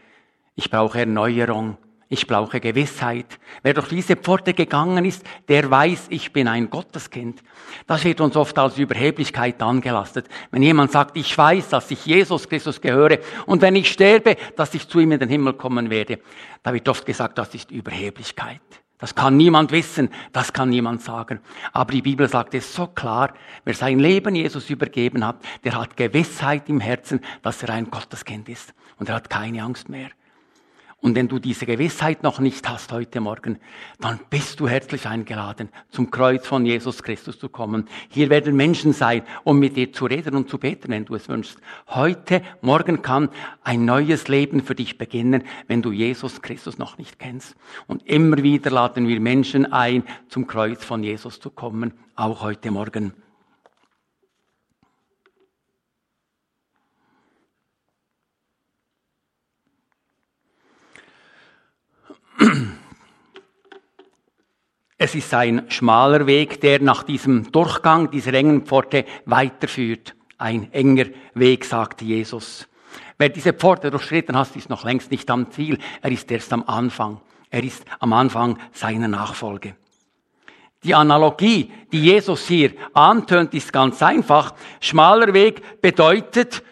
Ich 0.55 0.69
brauche 0.69 0.99
Erneuerung. 0.99 1.77
Ich 2.13 2.27
brauche 2.27 2.59
Gewissheit. 2.59 3.39
Wer 3.63 3.73
durch 3.73 3.87
diese 3.87 4.17
Pforte 4.17 4.53
gegangen 4.53 5.05
ist, 5.05 5.25
der 5.47 5.71
weiß, 5.71 6.07
ich 6.09 6.33
bin 6.33 6.49
ein 6.49 6.69
Gotteskind. 6.69 7.41
Das 7.87 8.03
wird 8.03 8.19
uns 8.19 8.35
oft 8.35 8.59
als 8.59 8.77
Überheblichkeit 8.77 9.61
angelastet. 9.61 10.27
Wenn 10.51 10.61
jemand 10.61 10.91
sagt, 10.91 11.15
ich 11.15 11.37
weiß, 11.37 11.69
dass 11.69 11.89
ich 11.89 12.05
Jesus 12.05 12.49
Christus 12.49 12.81
gehöre 12.81 13.19
und 13.45 13.61
wenn 13.61 13.77
ich 13.77 13.89
sterbe, 13.89 14.35
dass 14.57 14.73
ich 14.73 14.89
zu 14.89 14.99
ihm 14.99 15.13
in 15.13 15.19
den 15.21 15.29
Himmel 15.29 15.53
kommen 15.53 15.89
werde, 15.89 16.19
da 16.63 16.73
wird 16.73 16.89
oft 16.89 17.05
gesagt, 17.05 17.37
das 17.37 17.55
ist 17.55 17.71
Überheblichkeit. 17.71 18.80
Das 19.01 19.15
kann 19.15 19.35
niemand 19.35 19.71
wissen, 19.71 20.09
das 20.31 20.53
kann 20.53 20.69
niemand 20.69 21.01
sagen. 21.01 21.39
Aber 21.73 21.91
die 21.91 22.03
Bibel 22.03 22.29
sagt 22.29 22.53
es 22.53 22.73
so 22.73 22.85
klar, 22.85 23.33
wer 23.65 23.73
sein 23.73 23.97
Leben 23.97 24.35
Jesus 24.35 24.69
übergeben 24.69 25.25
hat, 25.25 25.37
der 25.63 25.75
hat 25.75 25.97
Gewissheit 25.97 26.69
im 26.69 26.79
Herzen, 26.79 27.19
dass 27.41 27.63
er 27.63 27.71
ein 27.71 27.89
Gotteskind 27.89 28.47
ist. 28.47 28.75
Und 28.99 29.09
er 29.09 29.15
hat 29.15 29.31
keine 29.31 29.63
Angst 29.63 29.89
mehr. 29.89 30.09
Und 31.01 31.15
wenn 31.15 31.27
du 31.27 31.39
diese 31.39 31.65
Gewissheit 31.65 32.21
noch 32.21 32.39
nicht 32.39 32.69
hast 32.69 32.91
heute 32.91 33.21
Morgen, 33.21 33.57
dann 33.99 34.19
bist 34.29 34.59
du 34.59 34.67
herzlich 34.67 35.07
eingeladen, 35.07 35.69
zum 35.89 36.11
Kreuz 36.11 36.45
von 36.45 36.63
Jesus 36.63 37.01
Christus 37.01 37.39
zu 37.39 37.49
kommen. 37.49 37.87
Hier 38.09 38.29
werden 38.29 38.55
Menschen 38.55 38.93
sein, 38.93 39.23
um 39.43 39.57
mit 39.57 39.75
dir 39.75 39.91
zu 39.91 40.05
reden 40.05 40.35
und 40.35 40.47
zu 40.47 40.59
beten, 40.59 40.91
wenn 40.91 41.05
du 41.05 41.15
es 41.15 41.27
wünschst. 41.27 41.57
Heute, 41.87 42.43
morgen 42.61 43.01
kann 43.01 43.29
ein 43.63 43.83
neues 43.83 44.27
Leben 44.27 44.61
für 44.61 44.75
dich 44.75 44.99
beginnen, 44.99 45.43
wenn 45.67 45.81
du 45.81 45.91
Jesus 45.91 46.43
Christus 46.43 46.77
noch 46.77 46.99
nicht 46.99 47.17
kennst. 47.17 47.55
Und 47.87 48.05
immer 48.05 48.37
wieder 48.43 48.69
laden 48.69 49.07
wir 49.07 49.19
Menschen 49.19 49.73
ein, 49.73 50.03
zum 50.29 50.45
Kreuz 50.45 50.85
von 50.85 51.01
Jesus 51.01 51.39
zu 51.39 51.49
kommen, 51.49 51.93
auch 52.15 52.43
heute 52.43 52.69
Morgen. 52.69 53.13
Es 65.11 65.15
ist 65.15 65.33
ein 65.33 65.69
schmaler 65.69 66.25
Weg, 66.25 66.61
der 66.61 66.81
nach 66.81 67.03
diesem 67.03 67.51
Durchgang 67.51 68.09
dieser 68.11 68.33
engen 68.33 68.65
Pforte 68.65 69.03
weiterführt. 69.25 70.15
Ein 70.37 70.71
enger 70.71 71.07
Weg, 71.33 71.65
sagt 71.65 72.01
Jesus. 72.01 72.65
Wer 73.17 73.27
diese 73.27 73.51
Pforte 73.51 73.91
durchschritten 73.91 74.37
hat, 74.37 74.55
ist 74.55 74.69
noch 74.69 74.85
längst 74.85 75.11
nicht 75.11 75.29
am 75.29 75.51
Ziel. 75.51 75.79
Er 76.01 76.11
ist 76.13 76.31
erst 76.31 76.53
am 76.53 76.63
Anfang. 76.65 77.19
Er 77.49 77.61
ist 77.61 77.83
am 77.99 78.13
Anfang 78.13 78.57
seiner 78.71 79.09
Nachfolge. 79.09 79.75
Die 80.81 80.95
Analogie, 80.95 81.69
die 81.91 82.03
Jesus 82.03 82.47
hier 82.47 82.71
antönt, 82.93 83.53
ist 83.53 83.73
ganz 83.73 84.01
einfach. 84.01 84.53
Schmaler 84.79 85.33
Weg 85.33 85.81
bedeutet, 85.81 86.63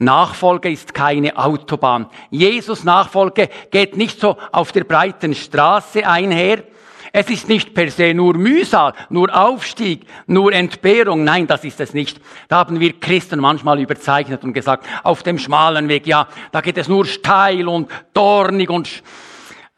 Nachfolge 0.00 0.72
ist 0.72 0.92
keine 0.92 1.36
Autobahn. 1.36 2.08
Jesus 2.30 2.82
Nachfolge 2.82 3.48
geht 3.70 3.96
nicht 3.96 4.18
so 4.18 4.36
auf 4.50 4.72
der 4.72 4.82
breiten 4.82 5.36
Straße 5.36 6.04
einher, 6.04 6.64
es 7.12 7.28
ist 7.28 7.48
nicht 7.48 7.74
per 7.74 7.90
se 7.90 8.14
nur 8.14 8.34
Mühsal, 8.34 8.92
nur 9.08 9.34
Aufstieg, 9.34 10.06
nur 10.26 10.52
Entbehrung. 10.52 11.24
Nein, 11.24 11.46
das 11.46 11.64
ist 11.64 11.80
es 11.80 11.94
nicht. 11.94 12.20
Da 12.48 12.58
haben 12.58 12.78
wir 12.78 12.98
Christen 13.00 13.40
manchmal 13.40 13.80
überzeichnet 13.80 14.44
und 14.44 14.52
gesagt, 14.52 14.86
auf 15.02 15.22
dem 15.22 15.38
schmalen 15.38 15.88
Weg, 15.88 16.06
ja, 16.06 16.28
da 16.52 16.60
geht 16.60 16.78
es 16.78 16.88
nur 16.88 17.04
steil 17.06 17.68
und 17.68 17.90
dornig 18.14 18.70
und 18.70 19.02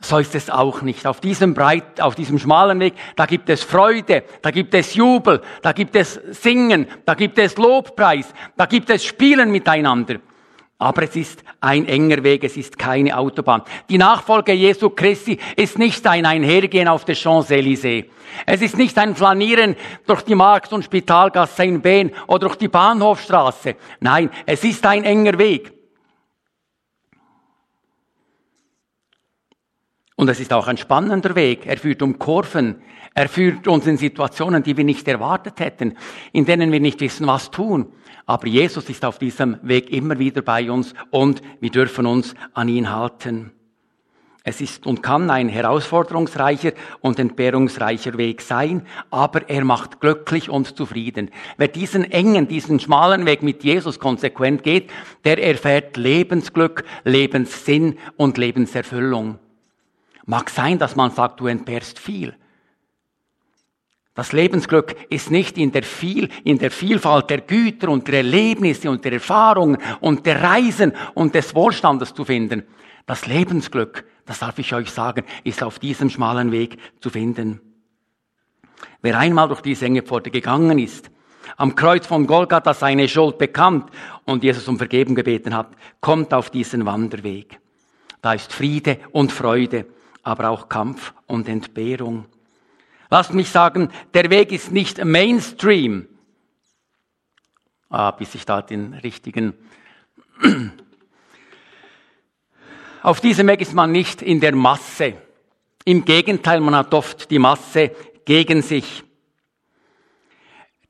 so 0.05 0.19
ist 0.19 0.35
es 0.35 0.51
auch 0.51 0.83
nicht. 0.83 1.07
Auf 1.07 1.21
diesem 1.21 1.55
breit, 1.55 2.01
auf 2.01 2.17
diesem 2.17 2.39
schmalen 2.39 2.81
Weg, 2.81 2.95
da 3.15 3.25
gibt 3.25 3.49
es 3.49 3.63
Freude, 3.63 4.25
da 4.43 4.51
gibt 4.51 4.75
es 4.75 4.95
Jubel, 4.95 5.41
da 5.63 5.73
gibt 5.73 5.95
es 5.95 6.21
Singen, 6.31 6.89
da 7.07 7.15
gibt 7.15 7.39
es 7.39 7.57
Lobpreis, 7.57 8.35
da 8.57 8.67
gibt 8.67 8.91
es 8.91 9.05
Spielen 9.05 9.53
miteinander. 9.53 10.17
Aber 10.83 11.05
es 11.05 11.15
ist 11.15 11.45
ein 11.61 11.87
enger 11.87 12.25
Weg, 12.25 12.43
es 12.43 12.57
ist 12.57 12.77
keine 12.77 13.17
Autobahn. 13.17 13.63
Die 13.89 13.99
Nachfolge 13.99 14.53
Jesu 14.53 14.91
Christi 14.91 15.39
ist 15.55 15.79
nicht 15.79 16.05
ein 16.09 16.27
Einhergehen 16.27 16.89
auf 16.89 17.05
der 17.05 17.15
Champs-Élysées. 17.15 18.07
Es 18.47 18.63
ist 18.63 18.77
nicht 18.77 18.99
ein 18.99 19.15
Flanieren 19.15 19.77
durch 20.09 20.23
die 20.23 20.35
Markt- 20.35 20.73
und 20.73 20.85
Spitalgasse 20.85 21.65
in 21.65 21.81
Behn 21.81 22.11
oder 22.27 22.49
durch 22.49 22.57
die 22.57 22.67
Bahnhofstraße. 22.67 23.77
Nein, 24.01 24.29
es 24.45 24.65
ist 24.65 24.85
ein 24.85 25.05
enger 25.05 25.39
Weg. 25.39 25.73
Und 30.17 30.29
es 30.29 30.41
ist 30.41 30.53
auch 30.53 30.67
ein 30.69 30.77
spannender 30.77 31.35
Weg. 31.35 31.67
Er 31.67 31.79
führt 31.79 32.03
um 32.03 32.19
Kurven. 32.19 32.83
Er 33.15 33.29
führt 33.29 33.69
uns 33.69 33.87
in 33.87 33.97
Situationen, 33.97 34.63
die 34.63 34.77
wir 34.77 34.85
nicht 34.85 35.07
erwartet 35.09 35.61
hätten, 35.61 35.97
in 36.33 36.45
denen 36.45 36.73
wir 36.73 36.81
nicht 36.81 37.01
wissen, 37.01 37.27
was 37.27 37.51
tun. 37.51 37.93
Aber 38.27 38.47
Jesus 38.47 38.89
ist 38.89 39.05
auf 39.05 39.19
diesem 39.19 39.59
Weg 39.63 39.91
immer 39.91 40.19
wieder 40.19 40.43
bei 40.43 40.71
uns 40.71 40.95
und 41.11 41.43
wir 41.61 41.71
dürfen 41.71 42.07
uns 42.07 42.35
an 42.55 42.69
ihn 42.69 42.91
halten. 42.91 43.53
Es 44.45 44.61
ist 44.61 44.87
und 44.87 45.03
kann 45.03 45.31
ein 45.31 45.49
herausforderungsreicher 45.49 46.73
und 47.01 47.21
entbehrungsreicher 47.21 48.19
Weg 48.19 48.41
sein, 48.41 48.87
aber 49.11 49.49
er 49.49 49.65
macht 49.65 50.01
glücklich 50.01 50.51
und 50.51 50.77
zufrieden. 50.77 51.31
Wer 51.59 51.69
diesen 51.69 52.11
engen, 52.11 52.49
diesen 52.49 52.81
schmalen 52.81 53.25
Weg 53.25 53.43
mit 53.43 53.63
Jesus 53.63 54.01
konsequent 54.01 54.65
geht, 54.65 54.91
der 55.25 55.41
erfährt 55.43 55.97
Lebensglück, 55.97 56.83
Lebenssinn 57.05 57.99
und 58.17 58.37
Lebenserfüllung. 58.37 59.39
Mag 60.27 60.51
sein, 60.51 60.79
dass 60.79 60.97
man 60.97 61.11
sagt, 61.11 61.41
du 61.41 61.47
entbehrst 61.47 61.99
viel. 61.99 62.37
Das 64.15 64.33
Lebensglück 64.33 64.95
ist 65.09 65.31
nicht 65.31 65.57
in 65.57 65.73
der, 65.73 65.83
viel, 65.83 66.29
in 66.45 66.59
der 66.59 66.71
Vielfalt 66.71 67.31
der 67.31 67.41
Güter 67.41 67.89
und 67.89 68.07
der 68.09 68.17
Erlebnisse 68.17 68.91
und 68.91 69.05
der 69.05 69.15
Erfahrungen 69.15 69.79
und 70.01 70.27
der 70.27 70.43
Reisen 70.43 70.93
und 71.15 71.35
des 71.35 71.55
Wohlstandes 71.55 72.13
zu 72.13 72.27
finden. 72.27 72.65
Das 73.07 73.27
Lebensglück, 73.27 74.05
das 74.27 74.41
darf 74.41 74.59
ich 74.59 74.75
euch 74.75 74.91
sagen, 74.91 75.25
ist 75.45 75.63
auf 75.63 75.79
diesem 75.79 76.11
schmalen 76.11 76.53
Weg 76.53 76.79
zu 77.01 77.09
finden. 77.09 77.61
Wer 79.01 79.19
einmal 79.19 79.49
durch 79.49 79.63
diese 79.63 79.87
enge 79.87 80.03
Pforte 80.03 80.31
gegangen 80.31 80.79
ist, 80.79 81.11
am 81.57 81.75
Kreuz 81.75 82.07
von 82.07 82.27
Golgatha 82.27 82.75
seine 82.75 83.09
Schuld 83.09 83.39
bekannt 83.39 83.91
und 84.25 84.45
Jesus 84.45 84.69
um 84.69 84.79
Vergeben 84.79 85.15
gebeten 85.15 85.55
hat, 85.55 85.75
kommt 86.01 86.35
auf 86.35 86.51
diesen 86.51 86.87
Wanderweg. 86.87 87.61
Da 88.21 88.35
ist 88.35 88.53
Friede 88.53 88.99
und 89.11 89.33
Freude, 89.33 89.87
aber 90.23 90.51
auch 90.51 90.69
Kampf 90.69 91.15
und 91.27 91.49
Entbehrung. 91.49 92.27
Lasst 93.11 93.35
mich 93.35 93.51
sagen, 93.51 93.91
der 94.15 94.31
Weg 94.31 94.53
ist 94.53 94.73
nicht 94.73 95.05
Mainstream. 95.05 96.09
Ah, 97.91 98.11
bis 98.13 98.35
ich 98.35 98.47
da 98.47 98.63
den 98.63 98.95
richtigen. 98.95 99.53
Auf 103.03 103.21
diesem 103.21 103.49
Weg 103.49 103.61
ist 103.61 103.75
man 103.75 103.93
nicht 103.93 104.23
in 104.23 104.41
der 104.41 104.55
Masse. 104.55 105.15
Im 105.85 106.05
Gegenteil, 106.05 106.61
man 106.61 106.77
hat 106.77 106.95
oft 106.95 107.31
die 107.31 107.39
Masse 107.39 107.91
gegen 108.25 108.63
sich. 108.63 109.05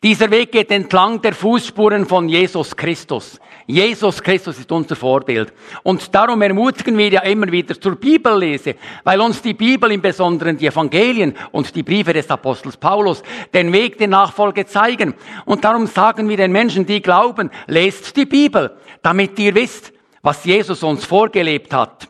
Dieser 0.02 0.32
Weg 0.32 0.50
geht 0.50 0.72
entlang 0.72 1.22
der 1.22 1.32
Fußspuren 1.32 2.06
von 2.06 2.28
Jesus 2.28 2.74
Christus. 2.74 3.38
Jesus 3.68 4.20
Christus 4.20 4.58
ist 4.58 4.72
unser 4.72 4.96
Vorbild. 4.96 5.52
Und 5.84 6.12
darum 6.12 6.42
ermutigen 6.42 6.98
wir 6.98 7.08
ja 7.08 7.20
immer 7.20 7.52
wieder 7.52 7.80
zur 7.80 7.94
Bibellese, 7.94 8.74
weil 9.04 9.20
uns 9.20 9.40
die 9.40 9.54
Bibel, 9.54 9.92
im 9.92 10.02
Besonderen 10.02 10.56
die 10.56 10.66
Evangelien 10.66 11.36
und 11.52 11.72
die 11.76 11.84
Briefe 11.84 12.12
des 12.12 12.28
Apostels 12.28 12.76
Paulus, 12.76 13.22
den 13.54 13.72
Weg 13.72 13.96
der 13.98 14.08
Nachfolge 14.08 14.66
zeigen. 14.66 15.14
Und 15.44 15.62
darum 15.62 15.86
sagen 15.86 16.28
wir 16.28 16.36
den 16.36 16.50
Menschen, 16.50 16.84
die 16.84 17.00
glauben, 17.00 17.52
lest 17.68 18.16
die 18.16 18.26
Bibel, 18.26 18.76
damit 19.02 19.38
ihr 19.38 19.54
wisst, 19.54 19.92
was 20.20 20.44
Jesus 20.44 20.82
uns 20.82 21.04
vorgelebt 21.04 21.72
hat. 21.72 22.08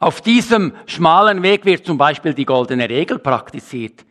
Auf 0.00 0.20
diesem 0.20 0.72
schmalen 0.86 1.44
Weg 1.44 1.64
wird 1.64 1.86
zum 1.86 1.98
Beispiel 1.98 2.34
die 2.34 2.44
goldene 2.44 2.88
Regel 2.90 3.20
praktiziert 3.20 4.04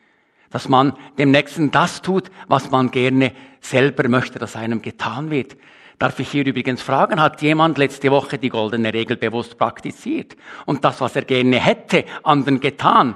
dass 0.53 0.69
man 0.69 0.93
dem 1.17 1.31
Nächsten 1.31 1.71
das 1.71 2.03
tut, 2.03 2.29
was 2.47 2.69
man 2.69 2.91
gerne 2.91 3.33
selber 3.59 4.07
möchte, 4.07 4.37
dass 4.37 4.55
einem 4.55 4.83
getan 4.83 5.31
wird. 5.31 5.57
Darf 5.97 6.19
ich 6.19 6.29
hier 6.29 6.45
übrigens 6.45 6.81
fragen, 6.81 7.19
hat 7.19 7.41
jemand 7.41 7.79
letzte 7.79 8.11
Woche 8.11 8.37
die 8.37 8.49
goldene 8.49 8.93
Regel 8.93 9.17
bewusst 9.17 9.57
praktiziert 9.57 10.35
und 10.65 10.85
das, 10.85 11.01
was 11.01 11.15
er 11.15 11.23
gerne 11.23 11.59
hätte, 11.59 12.05
anderen 12.21 12.59
getan? 12.59 13.15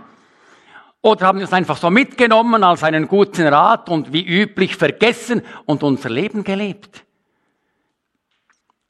Oder 1.02 1.28
haben 1.28 1.38
wir 1.38 1.46
es 1.46 1.54
einfach 1.54 1.78
so 1.78 1.92
mitgenommen 1.92 2.64
als 2.64 2.84
einen 2.84 3.08
guten 3.08 3.46
Rat 3.46 3.88
und 3.88 4.12
wie 4.12 4.26
üblich 4.26 4.76
vergessen 4.76 5.44
und 5.66 5.84
unser 5.84 6.10
Leben 6.10 6.44
gelebt? 6.44 7.06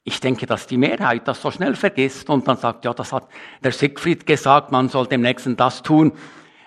Ich 0.04 0.20
denke, 0.20 0.46
dass 0.46 0.66
die 0.66 0.78
Mehrheit 0.78 1.28
das 1.28 1.42
so 1.42 1.50
schnell 1.50 1.76
vergisst 1.76 2.30
und 2.30 2.48
dann 2.48 2.56
sagt, 2.56 2.86
ja, 2.86 2.94
das 2.94 3.12
hat 3.12 3.28
der 3.62 3.72
Siegfried 3.72 4.24
gesagt, 4.24 4.72
man 4.72 4.88
soll 4.88 5.06
dem 5.06 5.20
Nächsten 5.20 5.54
das 5.54 5.82
tun, 5.82 6.12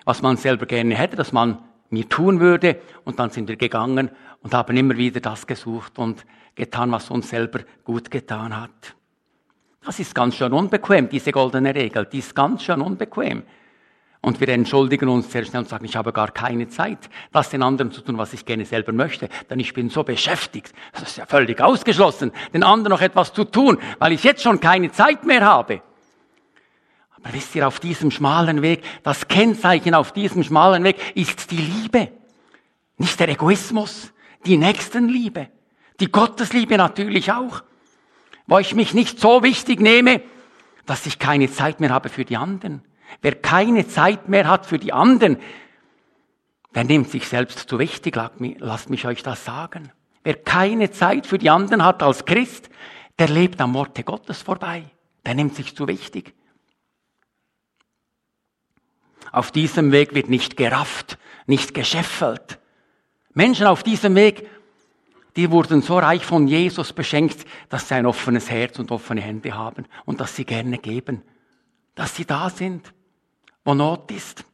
was 0.04 0.22
man 0.22 0.36
selber 0.36 0.66
gerne 0.66 0.94
hätte, 0.94 1.16
dass 1.16 1.32
man 1.32 1.58
mir 1.92 2.08
tun 2.08 2.40
würde. 2.40 2.80
Und 3.04 3.18
dann 3.18 3.30
sind 3.30 3.48
wir 3.48 3.56
gegangen 3.56 4.10
und 4.42 4.54
haben 4.54 4.76
immer 4.76 4.96
wieder 4.96 5.20
das 5.20 5.46
gesucht 5.46 5.98
und 5.98 6.24
getan, 6.54 6.90
was 6.90 7.10
uns 7.10 7.28
selber 7.28 7.60
gut 7.84 8.10
getan 8.10 8.58
hat. 8.58 8.94
Das 9.84 9.98
ist 9.98 10.14
ganz 10.14 10.36
schön 10.36 10.52
unbequem, 10.52 11.08
diese 11.08 11.32
goldene 11.32 11.74
Regel. 11.74 12.06
Die 12.06 12.18
ist 12.18 12.34
ganz 12.34 12.62
schön 12.62 12.80
unbequem. 12.80 13.42
Und 14.20 14.40
wir 14.40 14.48
entschuldigen 14.50 15.08
uns 15.08 15.32
sehr 15.32 15.44
schnell 15.44 15.62
und 15.62 15.68
sagen, 15.68 15.84
ich 15.84 15.96
habe 15.96 16.12
gar 16.12 16.30
keine 16.30 16.68
Zeit, 16.68 17.10
das 17.32 17.50
den 17.50 17.62
anderen 17.62 17.90
zu 17.90 18.02
tun, 18.02 18.16
was 18.18 18.32
ich 18.32 18.44
gerne 18.44 18.64
selber 18.64 18.92
möchte, 18.92 19.28
denn 19.50 19.58
ich 19.58 19.74
bin 19.74 19.88
so 19.88 20.04
beschäftigt. 20.04 20.72
Das 20.92 21.02
ist 21.02 21.16
ja 21.16 21.26
völlig 21.26 21.60
ausgeschlossen, 21.60 22.30
den 22.54 22.62
anderen 22.62 22.90
noch 22.90 23.00
etwas 23.00 23.32
zu 23.32 23.42
tun, 23.42 23.78
weil 23.98 24.12
ich 24.12 24.22
jetzt 24.22 24.42
schon 24.42 24.60
keine 24.60 24.92
Zeit 24.92 25.24
mehr 25.24 25.44
habe. 25.44 25.82
Aber 27.22 27.34
wisst 27.34 27.54
ihr, 27.54 27.66
auf 27.66 27.80
diesem 27.80 28.10
schmalen 28.10 28.62
Weg, 28.62 28.82
das 29.02 29.28
Kennzeichen 29.28 29.94
auf 29.94 30.12
diesem 30.12 30.42
schmalen 30.42 30.84
Weg 30.84 30.96
ist 31.14 31.50
die 31.50 31.56
Liebe. 31.56 32.08
Nicht 32.98 33.18
der 33.20 33.28
Egoismus, 33.28 34.12
die 34.44 34.56
Nächstenliebe, 34.56 35.48
die 36.00 36.10
Gottesliebe 36.10 36.76
natürlich 36.76 37.32
auch. 37.32 37.62
Wo 38.46 38.58
ich 38.58 38.74
mich 38.74 38.92
nicht 38.92 39.20
so 39.20 39.42
wichtig 39.42 39.80
nehme, 39.80 40.20
dass 40.86 41.06
ich 41.06 41.18
keine 41.18 41.50
Zeit 41.50 41.80
mehr 41.80 41.90
habe 41.90 42.08
für 42.08 42.24
die 42.24 42.36
anderen 42.36 42.82
Wer 43.20 43.34
keine 43.34 43.86
Zeit 43.86 44.28
mehr 44.28 44.48
hat 44.48 44.64
für 44.64 44.78
die 44.78 44.92
anderen, 44.92 45.36
der 46.74 46.84
nimmt 46.84 47.10
sich 47.10 47.28
selbst 47.28 47.58
zu 47.68 47.78
wichtig, 47.78 48.16
lasst 48.58 48.88
mich 48.88 49.06
euch 49.06 49.22
das 49.22 49.44
sagen. 49.44 49.92
Wer 50.24 50.36
keine 50.36 50.90
Zeit 50.90 51.26
für 51.26 51.38
die 51.38 51.50
anderen 51.50 51.84
hat 51.84 52.02
als 52.02 52.24
Christ, 52.24 52.70
der 53.18 53.28
lebt 53.28 53.60
am 53.60 53.74
Worte 53.74 54.04
Gottes 54.04 54.40
vorbei. 54.40 54.84
Der 55.26 55.34
nimmt 55.34 55.54
sich 55.54 55.76
zu 55.76 55.86
wichtig. 55.86 56.34
Auf 59.30 59.50
diesem 59.50 59.92
Weg 59.92 60.14
wird 60.14 60.28
nicht 60.28 60.56
gerafft, 60.56 61.18
nicht 61.46 61.74
geschäffelt. 61.74 62.58
Menschen 63.34 63.66
auf 63.66 63.82
diesem 63.82 64.14
Weg, 64.14 64.48
die 65.36 65.50
wurden 65.50 65.80
so 65.80 65.98
reich 65.98 66.24
von 66.24 66.46
Jesus 66.48 66.92
beschenkt, 66.92 67.46
dass 67.68 67.88
sie 67.88 67.94
ein 67.94 68.06
offenes 68.06 68.50
Herz 68.50 68.78
und 68.78 68.90
offene 68.90 69.20
Hände 69.20 69.54
haben 69.54 69.86
und 70.04 70.20
dass 70.20 70.36
sie 70.36 70.44
gerne 70.44 70.78
geben, 70.78 71.22
dass 71.94 72.16
sie 72.16 72.26
da 72.26 72.50
sind 72.50 72.92
wo 73.64 73.74
Not 73.74 74.10
ist. 74.10 74.44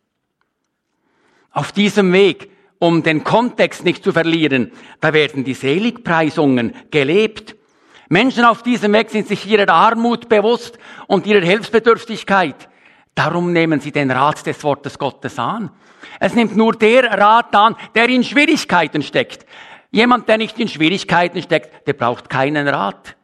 Auf 1.51 1.73
diesem 1.73 2.13
Weg, 2.13 2.51
um 2.79 3.03
den 3.03 3.25
Kontext 3.25 3.85
nicht 3.85 4.05
zu 4.05 4.13
verlieren, 4.13 4.71
da 5.01 5.13
werden 5.13 5.45
die 5.45 5.55
Seligpreisungen 5.55 6.75
gelebt. 6.91 7.57
Menschen 8.09 8.45
auf 8.45 8.63
diesem 8.63 8.93
Weg 8.93 9.11
sind 9.11 9.27
sich 9.29 9.47
ihrer 9.47 9.69
Armut 9.73 10.29
bewusst 10.29 10.79
und 11.07 11.27
ihrer 11.27 11.45
Hilfsbedürftigkeit. 11.45 12.69
Darum 13.19 13.53
nehmen 13.53 13.81
sie 13.81 13.91
den 13.91 14.13
Rat 14.13 14.47
des 14.47 14.63
Wortes 14.63 14.97
Gottes 14.97 15.41
an. 15.41 15.73
Es 16.21 16.35
nimmt 16.37 16.57
nur 16.57 16.75
der 16.75 17.03
Rat 17.19 17.53
an, 17.53 17.75
der 17.93 18.09
in 18.09 18.23
Schwierigkeiten 18.23 19.03
steckt. 19.03 19.45
Jemand, 19.91 20.29
der 20.29 20.39
nicht 20.39 20.57
in 20.61 20.69
Schwierigkeiten 20.69 21.43
steckt, 21.43 21.89
der 21.89 21.95
braucht 21.95 22.31
keinen 22.31 22.69
Rat. 22.69 23.17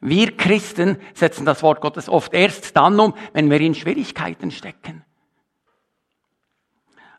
Wir 0.00 0.36
Christen 0.36 0.98
setzen 1.14 1.46
das 1.46 1.62
Wort 1.62 1.80
Gottes 1.80 2.10
oft 2.10 2.34
erst 2.34 2.76
dann 2.76 3.00
um, 3.00 3.14
wenn 3.32 3.48
wir 3.48 3.58
in 3.62 3.74
Schwierigkeiten 3.74 4.50
stecken. 4.50 5.02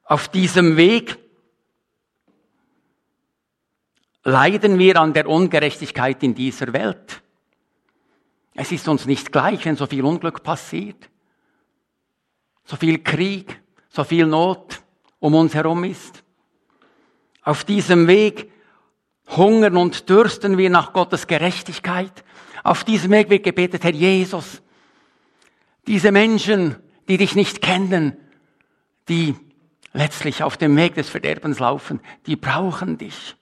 Auf 0.03 0.27
diesem 0.27 0.77
Weg 0.77 1.17
leiden 4.23 4.77
wir 4.77 5.01
an 5.01 5.13
der 5.13 5.27
Ungerechtigkeit 5.27 6.21
in 6.21 6.35
dieser 6.35 6.73
Welt. 6.73 7.23
Es 8.53 8.71
ist 8.71 8.87
uns 8.87 9.07
nicht 9.07 9.31
gleich, 9.31 9.65
wenn 9.65 9.77
so 9.77 9.87
viel 9.87 10.05
Unglück 10.05 10.43
passiert, 10.43 11.10
so 12.65 12.75
viel 12.75 12.99
Krieg, 12.99 13.61
so 13.89 14.03
viel 14.03 14.25
Not 14.25 14.81
um 15.19 15.35
uns 15.35 15.53
herum 15.53 15.83
ist. 15.83 16.23
Auf 17.43 17.63
diesem 17.63 18.07
Weg 18.07 18.51
hungern 19.35 19.77
und 19.77 20.09
dürsten 20.09 20.57
wir 20.57 20.69
nach 20.69 20.93
Gottes 20.93 21.27
Gerechtigkeit. 21.27 22.23
Auf 22.63 22.83
diesem 22.83 23.11
Weg 23.11 23.29
wird 23.29 23.43
gebetet, 23.43 23.83
Herr 23.83 23.93
Jesus, 23.93 24.61
diese 25.87 26.11
Menschen, 26.11 26.75
die 27.07 27.17
dich 27.17 27.35
nicht 27.35 27.61
kennen, 27.61 28.17
die 29.09 29.35
letztlich 29.93 30.43
auf 30.43 30.57
dem 30.57 30.75
Weg 30.77 30.95
des 30.95 31.09
Verderbens 31.09 31.59
laufen, 31.59 31.99
die 32.27 32.35
brauchen 32.35 32.97
dich. 32.97 33.35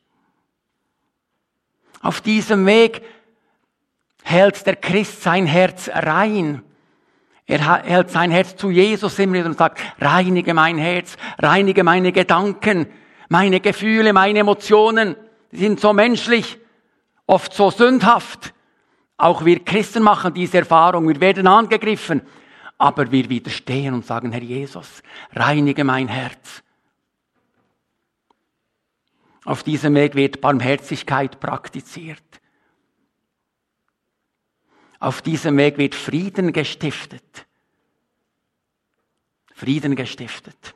Auf 2.02 2.22
diesem 2.22 2.66
Weg 2.66 3.04
hält 4.24 4.66
der 4.66 4.76
Christ 4.78 5.22
sein 5.22 5.46
Herz 5.46 5.90
rein. 5.92 6.64
Er 7.50 7.84
hält 7.84 8.12
sein 8.12 8.30
Herz 8.30 8.56
zu 8.56 8.70
Jesus 8.70 9.18
immer 9.18 9.44
und 9.44 9.58
sagt, 9.58 9.82
reinige 10.00 10.54
mein 10.54 10.78
Herz, 10.78 11.18
reinige 11.40 11.84
meine 11.84 12.12
Gedanken, 12.12 12.86
meine 13.28 13.60
Gefühle, 13.60 14.14
meine 14.14 14.38
Emotionen. 14.38 15.16
Die 15.52 15.58
sind 15.58 15.80
so 15.80 15.92
menschlich, 15.92 16.60
oft 17.26 17.52
so 17.52 17.72
sündhaft. 17.72 18.54
Auch 19.18 19.46
wir 19.46 19.66
Christen 19.66 20.04
machen 20.04 20.36
diese 20.36 20.60
Erfahrung. 20.60 21.08
Wir 21.08 21.20
werden 21.20 21.48
angegriffen. 21.48 22.22
Aber 22.78 23.12
wir 23.12 23.28
widerstehen 23.32 23.96
und 23.96 24.06
sagen, 24.06 24.32
Herr 24.32 24.44
Jesus, 24.44 25.02
reinige 25.34 25.84
mein 25.84 26.08
Herz. 26.08 26.62
Auf 29.44 29.64
diesem 29.64 29.96
Weg 29.96 30.14
wird 30.14 30.40
Barmherzigkeit 30.40 31.40
praktiziert. 31.40 32.22
Auf 35.00 35.22
diesem 35.22 35.58
Weg 35.58 35.78
wird 35.78 35.96
Frieden 35.96 36.52
gestiftet. 36.52 37.46
Frieden 39.54 39.96
gestiftet. 39.96 40.76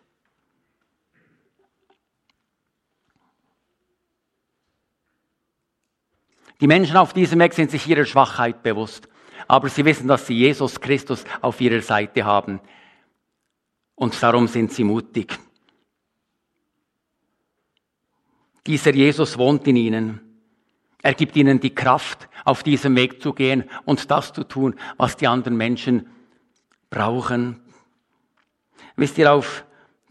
Die 6.61 6.67
Menschen 6.67 6.95
auf 6.95 7.11
diesem 7.11 7.39
Weg 7.39 7.53
sind 7.53 7.71
sich 7.71 7.85
ihrer 7.87 8.05
Schwachheit 8.05 8.63
bewusst, 8.63 9.09
aber 9.49 9.67
sie 9.67 9.83
wissen, 9.83 10.07
dass 10.07 10.27
sie 10.27 10.35
Jesus 10.35 10.79
Christus 10.79 11.25
auf 11.41 11.59
ihrer 11.59 11.81
Seite 11.81 12.23
haben. 12.23 12.61
Und 13.95 14.21
darum 14.23 14.47
sind 14.47 14.71
sie 14.71 14.85
mutig. 14.85 15.37
Dieser 18.65 18.93
Jesus 18.93 19.37
wohnt 19.37 19.67
in 19.67 19.75
ihnen. 19.75 20.32
Er 21.03 21.13
gibt 21.13 21.35
ihnen 21.35 21.59
die 21.59 21.75
Kraft, 21.75 22.29
auf 22.45 22.63
diesem 22.63 22.95
Weg 22.95 23.21
zu 23.21 23.33
gehen 23.33 23.65
und 23.85 24.09
das 24.09 24.33
zu 24.33 24.43
tun, 24.43 24.75
was 24.97 25.15
die 25.17 25.27
anderen 25.27 25.57
Menschen 25.57 26.07
brauchen. 26.89 27.59
Wisst 28.95 29.17
ihr, 29.17 29.31
auf 29.31 29.65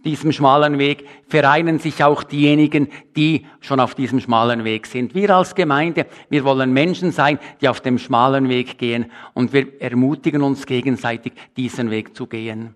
diesem 0.04 0.32
schmalen 0.32 0.78
Weg 0.78 1.06
vereinen 1.28 1.78
sich 1.78 2.02
auch 2.02 2.22
diejenigen, 2.24 2.88
die 3.16 3.46
schon 3.60 3.80
auf 3.80 3.94
diesem 3.94 4.20
schmalen 4.20 4.64
Weg 4.64 4.86
sind. 4.86 5.14
Wir 5.14 5.30
als 5.30 5.54
Gemeinde, 5.54 6.06
wir 6.28 6.44
wollen 6.44 6.72
Menschen 6.72 7.12
sein, 7.12 7.38
die 7.60 7.68
auf 7.68 7.80
dem 7.80 7.98
schmalen 7.98 8.48
Weg 8.48 8.78
gehen 8.78 9.10
und 9.32 9.52
wir 9.52 9.80
ermutigen 9.80 10.42
uns 10.42 10.66
gegenseitig, 10.66 11.32
diesen 11.56 11.90
Weg 11.90 12.16
zu 12.16 12.26
gehen. 12.26 12.74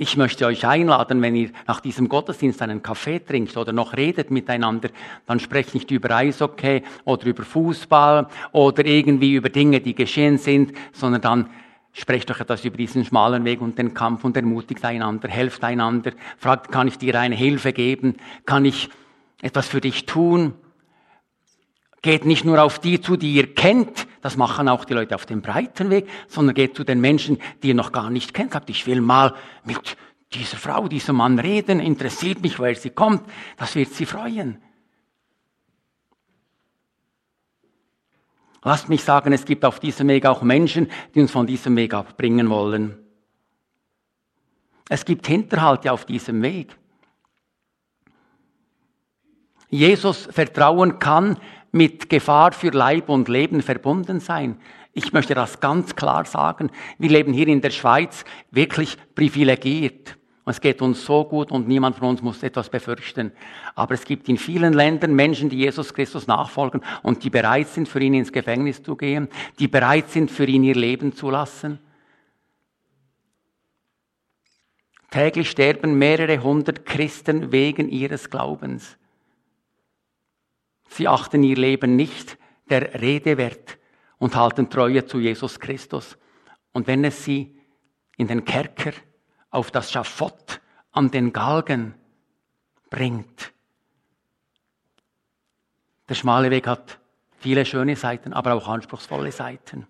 Ich 0.00 0.16
möchte 0.16 0.46
euch 0.46 0.64
einladen, 0.64 1.20
wenn 1.22 1.34
ihr 1.34 1.50
nach 1.66 1.80
diesem 1.80 2.08
Gottesdienst 2.08 2.62
einen 2.62 2.84
Kaffee 2.84 3.18
trinkt 3.18 3.56
oder 3.56 3.72
noch 3.72 3.96
redet 3.96 4.30
miteinander, 4.30 4.90
dann 5.26 5.40
sprecht 5.40 5.74
nicht 5.74 5.90
über 5.90 6.14
Eishockey 6.14 6.84
oder 7.04 7.26
über 7.26 7.42
Fußball 7.42 8.28
oder 8.52 8.86
irgendwie 8.86 9.34
über 9.34 9.48
Dinge, 9.48 9.80
die 9.80 9.96
geschehen 9.96 10.38
sind, 10.38 10.72
sondern 10.92 11.20
dann 11.20 11.50
Sprecht 11.94 12.30
doch 12.30 12.38
etwas 12.38 12.64
über 12.64 12.76
diesen 12.76 13.04
schmalen 13.04 13.44
Weg 13.44 13.60
und 13.60 13.76
den 13.76 13.92
Kampf 13.92 14.22
und 14.22 14.36
ermutigt 14.36 14.84
einander, 14.84 15.26
helft 15.28 15.64
einander, 15.64 16.12
fragt, 16.36 16.70
kann 16.70 16.86
ich 16.86 16.98
dir 16.98 17.18
eine 17.18 17.34
Hilfe 17.34 17.72
geben? 17.72 18.18
Kann 18.46 18.64
ich 18.66 18.88
etwas 19.42 19.66
für 19.66 19.80
dich 19.80 20.06
tun? 20.06 20.54
Geht 22.00 22.24
nicht 22.24 22.44
nur 22.44 22.62
auf 22.62 22.78
die 22.78 23.00
zu, 23.00 23.16
die 23.16 23.32
ihr 23.32 23.52
kennt, 23.52 24.06
das 24.20 24.36
machen 24.36 24.68
auch 24.68 24.84
die 24.84 24.94
Leute 24.94 25.14
auf 25.14 25.26
dem 25.26 25.42
breiten 25.42 25.90
Weg, 25.90 26.08
sondern 26.28 26.54
geht 26.54 26.76
zu 26.76 26.84
den 26.84 27.00
Menschen, 27.00 27.38
die 27.62 27.68
ihr 27.68 27.74
noch 27.74 27.92
gar 27.92 28.10
nicht 28.10 28.34
kennt. 28.34 28.52
Sagt, 28.52 28.70
ich 28.70 28.86
will 28.86 29.00
mal 29.00 29.34
mit 29.64 29.96
dieser 30.32 30.56
Frau, 30.56 30.88
diesem 30.88 31.16
Mann 31.16 31.38
reden, 31.38 31.80
interessiert 31.80 32.42
mich, 32.42 32.58
woher 32.58 32.74
sie 32.74 32.90
kommt, 32.90 33.22
das 33.56 33.74
wird 33.74 33.92
sie 33.92 34.06
freuen. 34.06 34.62
Lasst 38.62 38.88
mich 38.88 39.02
sagen, 39.02 39.32
es 39.32 39.44
gibt 39.44 39.64
auf 39.64 39.80
diesem 39.80 40.08
Weg 40.08 40.26
auch 40.26 40.42
Menschen, 40.42 40.90
die 41.14 41.20
uns 41.20 41.30
von 41.30 41.46
diesem 41.46 41.76
Weg 41.76 41.94
abbringen 41.94 42.50
wollen. 42.50 42.98
Es 44.88 45.04
gibt 45.04 45.26
Hinterhalte 45.26 45.92
auf 45.92 46.04
diesem 46.04 46.42
Weg. 46.42 46.76
Jesus 49.70 50.28
Vertrauen 50.30 50.98
kann 50.98 51.38
mit 51.72 52.08
Gefahr 52.08 52.52
für 52.52 52.70
Leib 52.70 53.08
und 53.08 53.28
Leben 53.28 53.62
verbunden 53.62 54.20
sein. 54.20 54.58
Ich 54.92 55.12
möchte 55.12 55.34
das 55.34 55.60
ganz 55.60 55.94
klar 55.94 56.24
sagen. 56.24 56.70
Wir 56.98 57.10
leben 57.10 57.32
hier 57.32 57.48
in 57.48 57.60
der 57.60 57.70
Schweiz 57.70 58.24
wirklich 58.50 58.96
privilegiert. 59.14 60.16
Es 60.44 60.62
geht 60.62 60.80
uns 60.80 61.04
so 61.04 61.24
gut 61.24 61.50
und 61.50 61.68
niemand 61.68 61.96
von 61.96 62.08
uns 62.08 62.22
muss 62.22 62.42
etwas 62.42 62.70
befürchten. 62.70 63.32
Aber 63.74 63.92
es 63.92 64.04
gibt 64.04 64.30
in 64.30 64.38
vielen 64.38 64.72
Ländern 64.72 65.14
Menschen, 65.14 65.50
die 65.50 65.58
Jesus 65.58 65.92
Christus 65.92 66.26
nachfolgen 66.26 66.80
und 67.02 67.22
die 67.22 67.28
bereit 67.28 67.68
sind, 67.68 67.86
für 67.86 68.00
ihn 68.00 68.14
ins 68.14 68.32
Gefängnis 68.32 68.82
zu 68.82 68.96
gehen, 68.96 69.28
die 69.58 69.68
bereit 69.68 70.08
sind, 70.08 70.30
für 70.30 70.46
ihn 70.46 70.64
ihr 70.64 70.74
Leben 70.74 71.12
zu 71.12 71.30
lassen. 71.30 71.78
Täglich 75.10 75.50
sterben 75.50 75.98
mehrere 75.98 76.42
hundert 76.42 76.86
Christen 76.86 77.52
wegen 77.52 77.88
ihres 77.88 78.30
Glaubens. 78.30 78.96
Sie 80.88 81.06
achten 81.06 81.42
ihr 81.42 81.56
Leben 81.56 81.96
nicht 81.96 82.38
der 82.68 83.00
Rede 83.00 83.36
wert 83.36 83.78
und 84.18 84.34
halten 84.34 84.68
Treue 84.68 85.06
zu 85.06 85.18
Jesus 85.20 85.60
Christus. 85.60 86.18
Und 86.72 86.86
wenn 86.86 87.04
es 87.04 87.24
sie 87.24 87.56
in 88.16 88.26
den 88.26 88.44
Kerker 88.44 88.92
auf 89.50 89.70
das 89.70 89.90
Schafott 89.90 90.60
an 90.92 91.10
den 91.10 91.32
Galgen 91.32 91.94
bringt. 92.90 93.52
Der 96.08 96.14
schmale 96.14 96.50
Weg 96.50 96.66
hat 96.66 96.98
viele 97.38 97.64
schöne 97.64 97.96
Seiten, 97.96 98.32
aber 98.32 98.54
auch 98.54 98.68
anspruchsvolle 98.68 99.32
Seiten. 99.32 99.86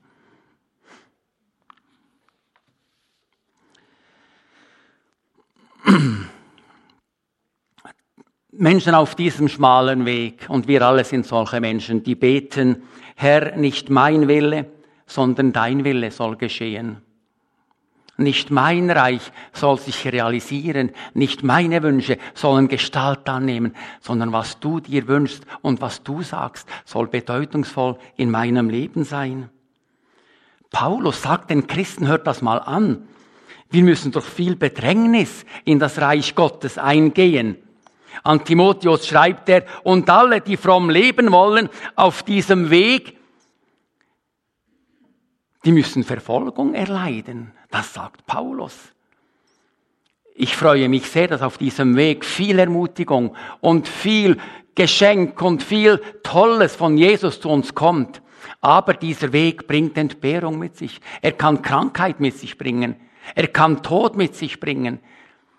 Menschen 8.61 8.97
auf 8.97 9.15
diesem 9.15 9.49
schmalen 9.49 10.05
Weg, 10.05 10.47
und 10.49 10.67
wir 10.67 10.83
alle 10.83 11.05
sind 11.05 11.25
solche 11.25 11.61
Menschen, 11.61 12.03
die 12.03 12.17
beten, 12.17 12.83
Herr, 13.15 13.57
nicht 13.57 13.89
mein 13.89 14.27
Wille, 14.27 14.67
sondern 15.07 15.53
dein 15.53 15.85
Wille 15.85 16.11
soll 16.11 16.37
geschehen. 16.37 16.99
Nicht 18.17 18.51
mein 18.51 18.91
Reich 18.91 19.31
soll 19.53 19.79
sich 19.79 20.05
realisieren, 20.11 20.91
nicht 21.15 21.45
meine 21.45 21.85
Wünsche 21.85 22.19
sollen 22.35 22.67
Gestalt 22.67 23.29
annehmen, 23.29 23.77
sondern 24.01 24.33
was 24.33 24.59
du 24.59 24.81
dir 24.81 25.07
wünschst 25.07 25.45
und 25.63 25.81
was 25.81 26.03
du 26.03 26.23
sagst, 26.25 26.69
soll 26.85 27.07
bedeutungsvoll 27.07 27.97
in 28.17 28.29
meinem 28.29 28.71
Leben 28.71 29.05
sein. 29.05 29.51
Paulus 30.73 31.23
sagt 31.23 31.51
den 31.51 31.69
Christen, 31.69 32.09
hört 32.09 32.27
das 32.27 32.43
mal 32.43 32.59
an, 32.59 33.07
wir 33.71 33.85
müssen 33.85 34.11
durch 34.11 34.27
viel 34.27 34.57
Bedrängnis 34.57 35.45
in 35.65 35.79
das 35.79 36.01
Reich 36.01 36.35
Gottes 36.35 36.77
eingehen. 36.77 37.57
An 38.23 38.45
Timotheus 38.45 39.07
schreibt 39.07 39.49
er, 39.49 39.65
und 39.85 40.09
alle, 40.11 40.41
die 40.41 40.57
fromm 40.57 40.91
leben 40.91 41.31
wollen, 41.33 41.69
auf 41.95 42.23
diesem 42.23 42.71
Weg, 42.71 43.17
die 45.65 45.73
müssen 45.73 46.05
Verfolgung 46.05 46.75
erleiden. 46.75 47.53
Das 47.71 47.93
sagt 47.93 48.27
Paulus. 48.27 48.75
Ich 50.35 50.57
freue 50.57 50.89
mich 50.89 51.09
sehr, 51.11 51.29
dass 51.29 51.43
auf 51.43 51.59
diesem 51.59 51.97
Weg 51.97 52.25
viel 52.25 52.59
Ermutigung 52.59 53.35
und 53.61 53.89
viel 53.89 54.39
Geschenk 54.75 55.43
und 55.43 55.63
viel 55.63 56.01
Tolles 56.23 56.77
von 56.77 56.97
Jesus 56.97 57.41
zu 57.41 57.49
uns 57.49 57.75
kommt. 57.75 58.23
Aber 58.61 58.95
dieser 58.95 59.33
Weg 59.33 59.67
bringt 59.67 59.99
Entbehrung 59.99 60.59
mit 60.59 60.77
sich. 60.77 61.01
Er 61.23 61.33
kann 61.33 61.63
Krankheit 61.63 62.21
mit 62.21 62.39
sich 62.39 62.57
bringen. 62.57 62.95
Er 63.35 63.49
kann 63.49 63.83
Tod 63.83 64.17
mit 64.17 64.37
sich 64.37 64.61
bringen. 64.61 65.01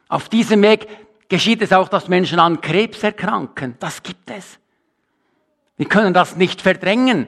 Auf 0.08 0.30
diesem 0.30 0.62
Weg 0.62 0.88
geschieht 1.30 1.62
es 1.62 1.72
auch, 1.72 1.88
dass 1.88 2.08
Menschen 2.10 2.40
an 2.40 2.60
Krebs 2.60 3.02
erkranken. 3.04 3.76
Das 3.80 4.04
gibt 4.04 4.30
es. 4.30 4.60
Wir 5.78 5.88
können 5.88 6.14
das 6.14 6.36
nicht 6.36 6.62
verdrängen. 6.62 7.28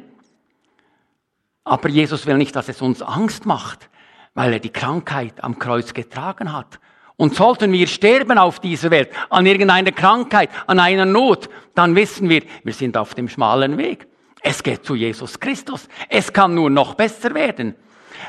Aber 1.63 1.87
Jesus 1.87 2.25
will 2.25 2.37
nicht, 2.37 2.55
dass 2.55 2.67
es 2.67 2.81
uns 2.81 3.01
Angst 3.01 3.45
macht 3.45 3.89
weil 4.33 4.53
er 4.53 4.59
die 4.59 4.69
Krankheit 4.69 5.43
am 5.43 5.59
Kreuz 5.59 5.93
getragen 5.93 6.53
hat. 6.53 6.79
Und 7.17 7.35
sollten 7.35 7.71
wir 7.71 7.87
sterben 7.87 8.37
auf 8.37 8.59
dieser 8.59 8.89
Welt, 8.89 9.09
an 9.29 9.45
irgendeiner 9.45 9.91
Krankheit, 9.91 10.49
an 10.65 10.79
einer 10.79 11.05
Not, 11.05 11.49
dann 11.75 11.95
wissen 11.95 12.29
wir, 12.29 12.43
wir 12.63 12.73
sind 12.73 12.97
auf 12.97 13.13
dem 13.13 13.29
schmalen 13.29 13.77
Weg. 13.77 14.07
Es 14.41 14.63
geht 14.63 14.85
zu 14.85 14.95
Jesus 14.95 15.39
Christus. 15.39 15.87
Es 16.09 16.33
kann 16.33 16.55
nur 16.55 16.69
noch 16.71 16.95
besser 16.95 17.35
werden. 17.35 17.75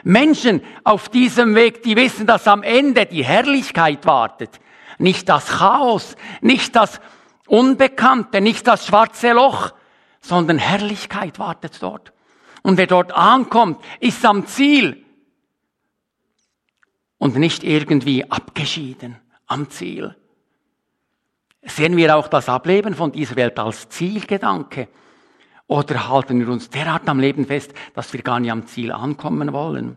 Menschen 0.04 0.60
auf 0.84 1.08
diesem 1.08 1.54
Weg, 1.54 1.82
die 1.82 1.96
wissen, 1.96 2.26
dass 2.26 2.46
am 2.46 2.62
Ende 2.62 3.06
die 3.06 3.24
Herrlichkeit 3.24 4.04
wartet. 4.04 4.60
Nicht 5.02 5.28
das 5.28 5.46
Chaos, 5.46 6.16
nicht 6.40 6.76
das 6.76 7.00
Unbekannte, 7.46 8.40
nicht 8.40 8.66
das 8.66 8.86
schwarze 8.86 9.32
Loch, 9.32 9.72
sondern 10.20 10.58
Herrlichkeit 10.58 11.38
wartet 11.40 11.82
dort. 11.82 12.12
Und 12.62 12.78
wer 12.78 12.86
dort 12.86 13.12
ankommt, 13.12 13.82
ist 13.98 14.24
am 14.24 14.46
Ziel 14.46 15.04
und 17.18 17.36
nicht 17.36 17.64
irgendwie 17.64 18.30
abgeschieden 18.30 19.16
am 19.46 19.68
Ziel. 19.70 20.16
Sehen 21.62 21.96
wir 21.96 22.16
auch 22.16 22.28
das 22.28 22.48
Ableben 22.48 22.94
von 22.94 23.10
dieser 23.10 23.36
Welt 23.36 23.58
als 23.58 23.88
Zielgedanke? 23.88 24.88
Oder 25.66 26.08
halten 26.08 26.38
wir 26.38 26.48
uns 26.48 26.70
derart 26.70 27.08
am 27.08 27.18
Leben 27.18 27.46
fest, 27.46 27.72
dass 27.94 28.12
wir 28.12 28.22
gar 28.22 28.38
nicht 28.38 28.52
am 28.52 28.66
Ziel 28.66 28.92
ankommen 28.92 29.52
wollen? 29.52 29.96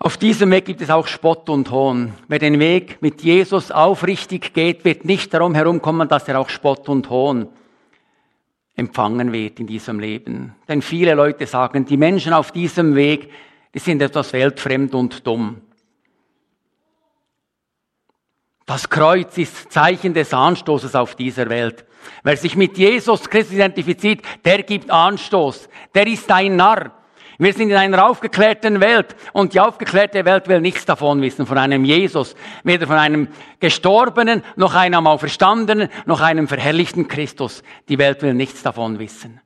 Auf 0.00 0.16
diesem 0.16 0.52
Weg 0.52 0.64
gibt 0.64 0.80
es 0.80 0.90
auch 0.90 1.08
Spott 1.08 1.48
und 1.50 1.72
Hohn. 1.72 2.14
Wer 2.28 2.38
den 2.38 2.60
Weg 2.60 3.02
mit 3.02 3.22
Jesus 3.22 3.72
aufrichtig 3.72 4.54
geht, 4.54 4.84
wird 4.84 5.04
nicht 5.04 5.34
darum 5.34 5.56
herumkommen, 5.56 6.08
dass 6.08 6.28
er 6.28 6.38
auch 6.38 6.48
Spott 6.48 6.88
und 6.88 7.10
Hohn 7.10 7.48
empfangen 8.76 9.32
wird 9.32 9.58
in 9.58 9.66
diesem 9.66 9.98
Leben. 9.98 10.54
Denn 10.68 10.82
viele 10.82 11.14
Leute 11.14 11.46
sagen, 11.46 11.84
die 11.84 11.96
Menschen 11.96 12.32
auf 12.32 12.52
diesem 12.52 12.94
Weg, 12.94 13.32
die 13.74 13.80
sind 13.80 14.00
etwas 14.00 14.32
weltfremd 14.32 14.94
und 14.94 15.26
dumm. 15.26 15.62
Das 18.64 18.88
Kreuz 18.88 19.36
ist 19.36 19.72
Zeichen 19.72 20.14
des 20.14 20.32
Anstoßes 20.32 20.94
auf 20.94 21.16
dieser 21.16 21.48
Welt. 21.48 21.84
Wer 22.22 22.36
sich 22.36 22.54
mit 22.54 22.78
Jesus 22.78 23.28
Christus 23.28 23.54
identifiziert, 23.54 24.22
der 24.44 24.62
gibt 24.62 24.90
Anstoß. 24.90 25.68
Der 25.92 26.06
ist 26.06 26.30
ein 26.30 26.54
Narr. 26.54 26.92
Wir 27.40 27.52
sind 27.52 27.70
in 27.70 27.76
einer 27.76 28.04
aufgeklärten 28.04 28.80
Welt 28.80 29.14
und 29.32 29.54
die 29.54 29.60
aufgeklärte 29.60 30.24
Welt 30.24 30.48
will 30.48 30.60
nichts 30.60 30.84
davon 30.84 31.22
wissen, 31.22 31.46
von 31.46 31.56
einem 31.56 31.84
Jesus, 31.84 32.34
weder 32.64 32.88
von 32.88 32.96
einem 32.96 33.28
Gestorbenen, 33.60 34.42
noch 34.56 34.74
einem 34.74 35.06
Auferstandenen, 35.06 35.88
noch 36.04 36.20
einem 36.20 36.48
verherrlichten 36.48 37.06
Christus. 37.06 37.62
Die 37.88 37.98
Welt 37.98 38.22
will 38.22 38.34
nichts 38.34 38.64
davon 38.64 38.98
wissen. 38.98 39.40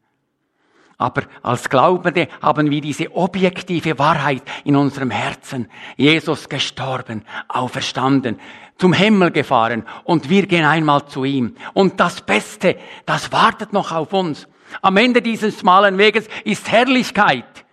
Aber 0.97 1.25
als 1.43 1.69
Glaubende 1.69 2.29
haben 2.41 2.71
wir 2.71 2.81
diese 2.81 3.15
objektive 3.15 3.99
Wahrheit 3.99 4.43
in 4.65 4.77
unserem 4.77 5.11
Herzen. 5.11 5.69
Jesus 5.97 6.49
gestorben, 6.49 7.27
auferstanden, 7.49 8.41
zum 8.79 8.95
Himmel 8.95 9.33
gefahren 9.33 9.85
und 10.05 10.31
wir 10.31 10.47
gehen 10.47 10.65
einmal 10.65 11.05
zu 11.09 11.25
ihm. 11.25 11.57
Und 11.75 12.01
das 12.01 12.23
Beste, 12.23 12.79
das 13.05 13.33
wartet 13.33 13.75
noch 13.75 13.93
auf 13.93 14.15
uns. 14.15 14.49
Am 14.81 14.97
Ende 14.97 15.21
dieses 15.21 15.61
schmalen 15.61 15.99
Weges 15.99 16.27
ist 16.45 16.73
Herrlichkeit. 16.73 17.67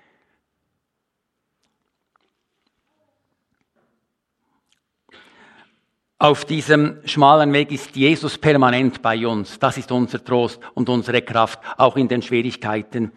Auf 6.21 6.43
diesem 6.43 6.97
schmalen 7.05 7.53
Weg 7.53 7.71
ist 7.71 7.95
Jesus 7.95 8.37
permanent 8.37 9.01
bei 9.01 9.25
uns. 9.25 9.57
Das 9.57 9.77
ist 9.77 9.89
unser 9.89 10.21
Trost 10.21 10.59
und 10.73 10.89
unsere 10.89 11.21
Kraft, 11.21 11.61
auch 11.77 11.95
in 11.95 12.09
den 12.09 12.21
Schwierigkeiten. 12.21 13.13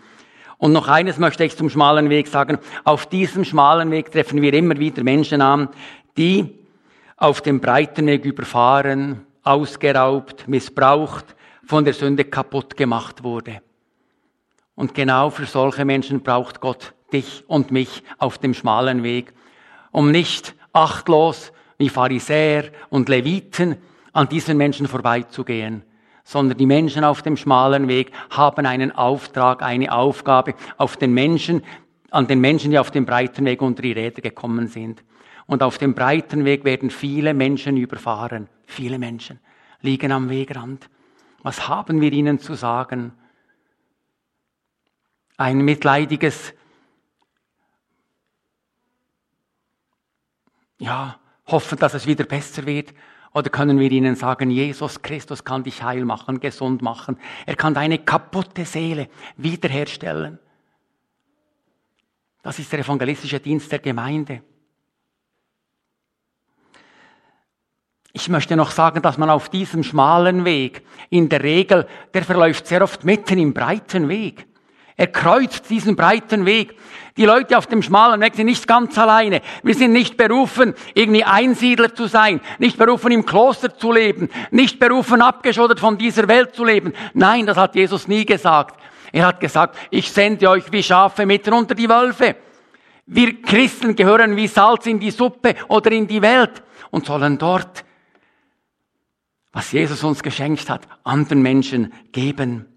Und 0.56 0.72
noch 0.72 0.86
eines 0.86 1.18
möchte 1.18 1.42
ich 1.42 1.56
zum 1.56 1.68
schmalen 1.68 2.10
Weg 2.10 2.28
sagen. 2.28 2.60
Auf 2.84 3.06
diesem 3.06 3.44
schmalen 3.44 3.90
Weg 3.90 4.12
treffen 4.12 4.40
wir 4.40 4.54
immer 4.54 4.78
wieder 4.78 5.02
Menschen 5.02 5.42
an, 5.42 5.68
die 6.16 6.56
auf 7.16 7.40
dem 7.40 7.60
breiten 7.60 8.06
Weg 8.06 8.24
überfahren, 8.24 9.26
ausgeraubt, 9.42 10.46
missbraucht, 10.46 11.34
von 11.66 11.84
der 11.84 11.94
Sünde 11.94 12.24
kaputt 12.24 12.76
gemacht 12.76 13.24
wurde. 13.24 13.62
Und 14.76 14.94
genau 14.94 15.30
für 15.30 15.46
solche 15.46 15.84
Menschen 15.84 16.20
braucht 16.20 16.60
Gott 16.60 16.94
dich 17.12 17.42
und 17.48 17.72
mich 17.72 18.04
auf 18.18 18.38
dem 18.38 18.54
schmalen 18.54 19.02
Weg, 19.02 19.32
um 19.90 20.12
nicht 20.12 20.54
achtlos 20.72 21.52
wie 21.82 21.88
Pharisäer 21.88 22.70
und 22.90 23.08
Leviten 23.08 23.76
an 24.12 24.28
diesen 24.28 24.56
Menschen 24.56 24.86
vorbeizugehen, 24.86 25.82
sondern 26.22 26.56
die 26.56 26.66
Menschen 26.66 27.02
auf 27.02 27.22
dem 27.22 27.36
schmalen 27.36 27.88
Weg 27.88 28.12
haben 28.30 28.66
einen 28.66 28.92
Auftrag, 28.92 29.62
eine 29.62 29.90
Aufgabe 29.90 30.54
auf 30.76 30.96
den 30.96 31.12
Menschen, 31.12 31.64
an 32.12 32.28
den 32.28 32.40
Menschen, 32.40 32.70
die 32.70 32.78
auf 32.78 32.92
dem 32.92 33.04
breiten 33.04 33.44
Weg 33.44 33.60
unter 33.62 33.82
die 33.82 33.90
Räder 33.90 34.22
gekommen 34.22 34.68
sind. 34.68 35.02
Und 35.46 35.64
auf 35.64 35.76
dem 35.78 35.94
breiten 35.94 36.44
Weg 36.44 36.64
werden 36.64 36.88
viele 36.88 37.34
Menschen 37.34 37.76
überfahren. 37.76 38.48
Viele 38.64 39.00
Menschen 39.00 39.40
liegen 39.80 40.12
am 40.12 40.30
Wegrand. 40.30 40.88
Was 41.42 41.66
haben 41.66 42.00
wir 42.00 42.12
ihnen 42.12 42.38
zu 42.38 42.54
sagen? 42.54 43.12
Ein 45.36 45.62
mitleidiges, 45.62 46.54
ja, 50.78 51.18
hoffen, 51.52 51.78
dass 51.78 51.94
es 51.94 52.06
wieder 52.06 52.24
besser 52.24 52.66
wird? 52.66 52.92
Oder 53.34 53.48
können 53.48 53.78
wir 53.78 53.90
ihnen 53.90 54.14
sagen, 54.14 54.50
Jesus 54.50 55.00
Christus 55.00 55.44
kann 55.44 55.62
dich 55.62 55.82
heil 55.82 56.04
machen, 56.04 56.40
gesund 56.40 56.82
machen. 56.82 57.18
Er 57.46 57.56
kann 57.56 57.72
deine 57.72 57.98
kaputte 57.98 58.64
Seele 58.64 59.08
wiederherstellen. 59.36 60.38
Das 62.42 62.58
ist 62.58 62.72
der 62.72 62.80
evangelistische 62.80 63.40
Dienst 63.40 63.70
der 63.70 63.78
Gemeinde. 63.78 64.42
Ich 68.12 68.28
möchte 68.28 68.56
noch 68.56 68.70
sagen, 68.70 69.00
dass 69.00 69.16
man 69.16 69.30
auf 69.30 69.48
diesem 69.48 69.82
schmalen 69.82 70.44
Weg, 70.44 70.84
in 71.08 71.30
der 71.30 71.42
Regel, 71.42 71.86
der 72.12 72.24
verläuft 72.24 72.66
sehr 72.66 72.82
oft 72.82 73.04
mitten 73.04 73.38
im 73.38 73.54
breiten 73.54 74.08
Weg. 74.08 74.46
Er 75.02 75.08
kreuzt 75.08 75.68
diesen 75.68 75.96
breiten 75.96 76.46
Weg. 76.46 76.76
Die 77.16 77.24
Leute 77.24 77.58
auf 77.58 77.66
dem 77.66 77.82
schmalen 77.82 78.20
Weg 78.20 78.36
sind 78.36 78.46
nicht 78.46 78.68
ganz 78.68 78.96
alleine. 78.96 79.42
Wir 79.64 79.74
sind 79.74 79.92
nicht 79.92 80.16
berufen, 80.16 80.74
irgendwie 80.94 81.24
Einsiedler 81.24 81.92
zu 81.92 82.06
sein, 82.06 82.40
nicht 82.60 82.78
berufen, 82.78 83.10
im 83.10 83.26
Kloster 83.26 83.76
zu 83.76 83.90
leben, 83.90 84.30
nicht 84.52 84.78
berufen, 84.78 85.20
abgeschottet 85.20 85.80
von 85.80 85.98
dieser 85.98 86.28
Welt 86.28 86.54
zu 86.54 86.64
leben. 86.64 86.92
Nein, 87.14 87.46
das 87.46 87.56
hat 87.56 87.74
Jesus 87.74 88.06
nie 88.06 88.24
gesagt. 88.24 88.78
Er 89.10 89.26
hat 89.26 89.40
gesagt, 89.40 89.76
ich 89.90 90.08
sende 90.08 90.48
euch 90.48 90.70
wie 90.70 90.84
Schafe 90.84 91.26
mitten 91.26 91.52
unter 91.52 91.74
die 91.74 91.88
Wölfe. 91.88 92.36
Wir 93.04 93.42
Christen 93.42 93.96
gehören 93.96 94.36
wie 94.36 94.46
Salz 94.46 94.86
in 94.86 95.00
die 95.00 95.10
Suppe 95.10 95.56
oder 95.66 95.90
in 95.90 96.06
die 96.06 96.22
Welt 96.22 96.62
und 96.92 97.06
sollen 97.06 97.38
dort 97.38 97.84
was 99.52 99.70
Jesus 99.72 100.02
uns 100.02 100.22
geschenkt 100.22 100.70
hat, 100.70 100.88
anderen 101.04 101.42
Menschen 101.42 101.92
geben, 102.12 102.71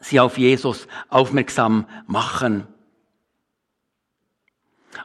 sie 0.00 0.18
auf 0.18 0.38
Jesus 0.38 0.88
aufmerksam 1.08 1.86
machen. 2.06 2.66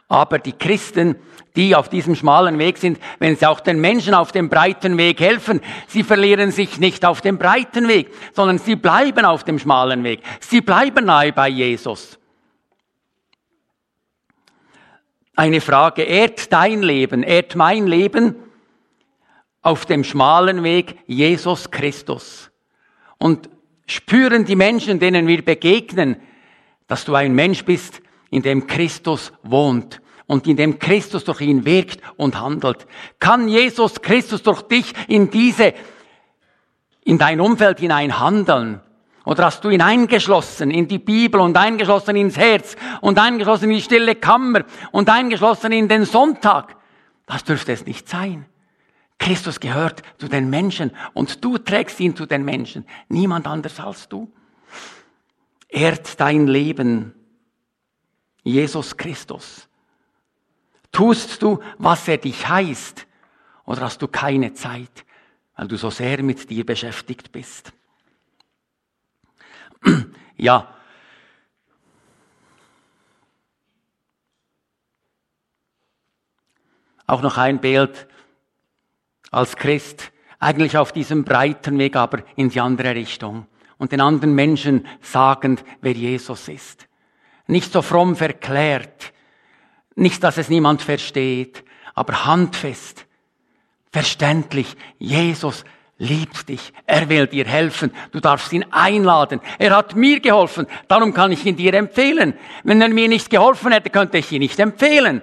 Aber 0.08 0.38
die 0.38 0.52
Christen, 0.52 1.16
die 1.54 1.76
auf 1.76 1.88
diesem 1.88 2.16
schmalen 2.16 2.58
Weg 2.58 2.78
sind, 2.78 2.98
wenn 3.18 3.36
sie 3.36 3.46
auch 3.46 3.60
den 3.60 3.80
Menschen 3.80 4.14
auf 4.14 4.32
dem 4.32 4.48
breiten 4.48 4.98
Weg 4.98 5.20
helfen, 5.20 5.60
sie 5.86 6.02
verlieren 6.02 6.50
sich 6.50 6.78
nicht 6.78 7.04
auf 7.04 7.20
dem 7.20 7.38
breiten 7.38 7.86
Weg, 7.88 8.12
sondern 8.32 8.58
sie 8.58 8.76
bleiben 8.76 9.24
auf 9.24 9.44
dem 9.44 9.58
schmalen 9.58 10.02
Weg. 10.02 10.22
Sie 10.40 10.60
bleiben 10.60 11.06
nahe 11.06 11.32
bei 11.32 11.48
Jesus. 11.48 12.18
Eine 15.34 15.60
Frage, 15.60 16.02
ehrt 16.02 16.52
dein 16.52 16.82
Leben, 16.82 17.22
ehrt 17.22 17.56
mein 17.56 17.86
Leben 17.86 18.36
auf 19.60 19.84
dem 19.84 20.02
schmalen 20.02 20.62
Weg 20.62 20.98
Jesus 21.06 21.70
Christus. 21.70 22.50
Und 23.18 23.50
spüren 23.86 24.44
die 24.44 24.56
Menschen, 24.56 24.98
denen 24.98 25.26
wir 25.26 25.44
begegnen, 25.44 26.16
dass 26.86 27.04
du 27.04 27.14
ein 27.14 27.34
Mensch 27.34 27.64
bist, 27.64 28.00
in 28.30 28.42
dem 28.42 28.66
Christus 28.66 29.32
wohnt 29.42 30.00
und 30.26 30.46
in 30.46 30.56
dem 30.56 30.78
Christus 30.78 31.24
durch 31.24 31.40
ihn 31.40 31.64
wirkt 31.64 32.00
und 32.16 32.40
handelt. 32.40 32.86
Kann 33.18 33.48
Jesus 33.48 34.02
Christus 34.02 34.42
durch 34.42 34.62
dich 34.62 34.92
in 35.08 35.30
diese, 35.30 35.74
in 37.04 37.18
dein 37.18 37.40
Umfeld 37.40 37.80
hinein 37.80 38.18
handeln? 38.18 38.80
Oder 39.24 39.46
hast 39.46 39.64
du 39.64 39.70
ihn 39.70 39.82
eingeschlossen 39.82 40.70
in 40.70 40.86
die 40.86 41.00
Bibel 41.00 41.40
und 41.40 41.56
eingeschlossen 41.56 42.14
ins 42.14 42.36
Herz 42.36 42.76
und 43.00 43.18
eingeschlossen 43.18 43.70
in 43.70 43.76
die 43.76 43.82
stille 43.82 44.14
Kammer 44.14 44.64
und 44.92 45.08
eingeschlossen 45.08 45.72
in 45.72 45.88
den 45.88 46.04
Sonntag? 46.04 46.76
Das 47.26 47.42
dürfte 47.42 47.72
es 47.72 47.86
nicht 47.86 48.08
sein. 48.08 48.46
Christus 49.18 49.60
gehört 49.60 50.02
zu 50.18 50.28
den 50.28 50.50
Menschen 50.50 50.92
und 51.14 51.44
du 51.44 51.58
trägst 51.58 51.98
ihn 52.00 52.14
zu 52.14 52.26
den 52.26 52.44
Menschen. 52.44 52.86
Niemand 53.08 53.46
anders 53.46 53.80
als 53.80 54.08
du. 54.08 54.32
Ehrt 55.68 56.20
dein 56.20 56.46
Leben. 56.46 57.14
Jesus 58.42 58.96
Christus. 58.96 59.68
Tust 60.92 61.42
du, 61.42 61.60
was 61.78 62.06
er 62.08 62.18
dich 62.18 62.48
heißt, 62.48 63.06
oder 63.64 63.82
hast 63.82 64.00
du 64.00 64.08
keine 64.08 64.54
Zeit, 64.54 65.04
weil 65.56 65.66
du 65.68 65.76
so 65.76 65.90
sehr 65.90 66.22
mit 66.22 66.48
dir 66.48 66.64
beschäftigt 66.64 67.32
bist? 67.32 67.72
ja. 70.36 70.72
Auch 77.08 77.22
noch 77.22 77.36
ein 77.36 77.60
Bild 77.60 78.06
als 79.36 79.54
Christ 79.56 80.12
eigentlich 80.38 80.78
auf 80.78 80.92
diesem 80.92 81.22
breiten 81.24 81.78
Weg, 81.78 81.94
aber 81.94 82.22
in 82.36 82.48
die 82.48 82.60
andere 82.60 82.94
Richtung 82.94 83.46
und 83.76 83.92
den 83.92 84.00
anderen 84.00 84.34
Menschen 84.34 84.86
sagend, 85.02 85.62
wer 85.82 85.92
Jesus 85.92 86.48
ist. 86.48 86.88
Nicht 87.46 87.70
so 87.70 87.82
fromm 87.82 88.16
verklärt, 88.16 89.12
nicht, 89.94 90.24
dass 90.24 90.38
es 90.38 90.48
niemand 90.48 90.80
versteht, 90.80 91.64
aber 91.94 92.24
handfest, 92.24 93.06
verständlich. 93.92 94.74
Jesus 94.98 95.64
liebt 95.98 96.48
dich. 96.48 96.72
Er 96.86 97.08
will 97.10 97.26
dir 97.26 97.44
helfen. 97.46 97.92
Du 98.12 98.20
darfst 98.20 98.52
ihn 98.54 98.64
einladen. 98.70 99.40
Er 99.58 99.76
hat 99.76 99.96
mir 99.96 100.20
geholfen. 100.20 100.66
Darum 100.88 101.12
kann 101.12 101.32
ich 101.32 101.44
ihn 101.44 101.56
dir 101.56 101.74
empfehlen. 101.74 102.34
Wenn 102.64 102.80
er 102.80 102.88
mir 102.88 103.08
nicht 103.08 103.28
geholfen 103.28 103.72
hätte, 103.72 103.90
könnte 103.90 104.18
ich 104.18 104.32
ihn 104.32 104.40
nicht 104.40 104.58
empfehlen. 104.58 105.22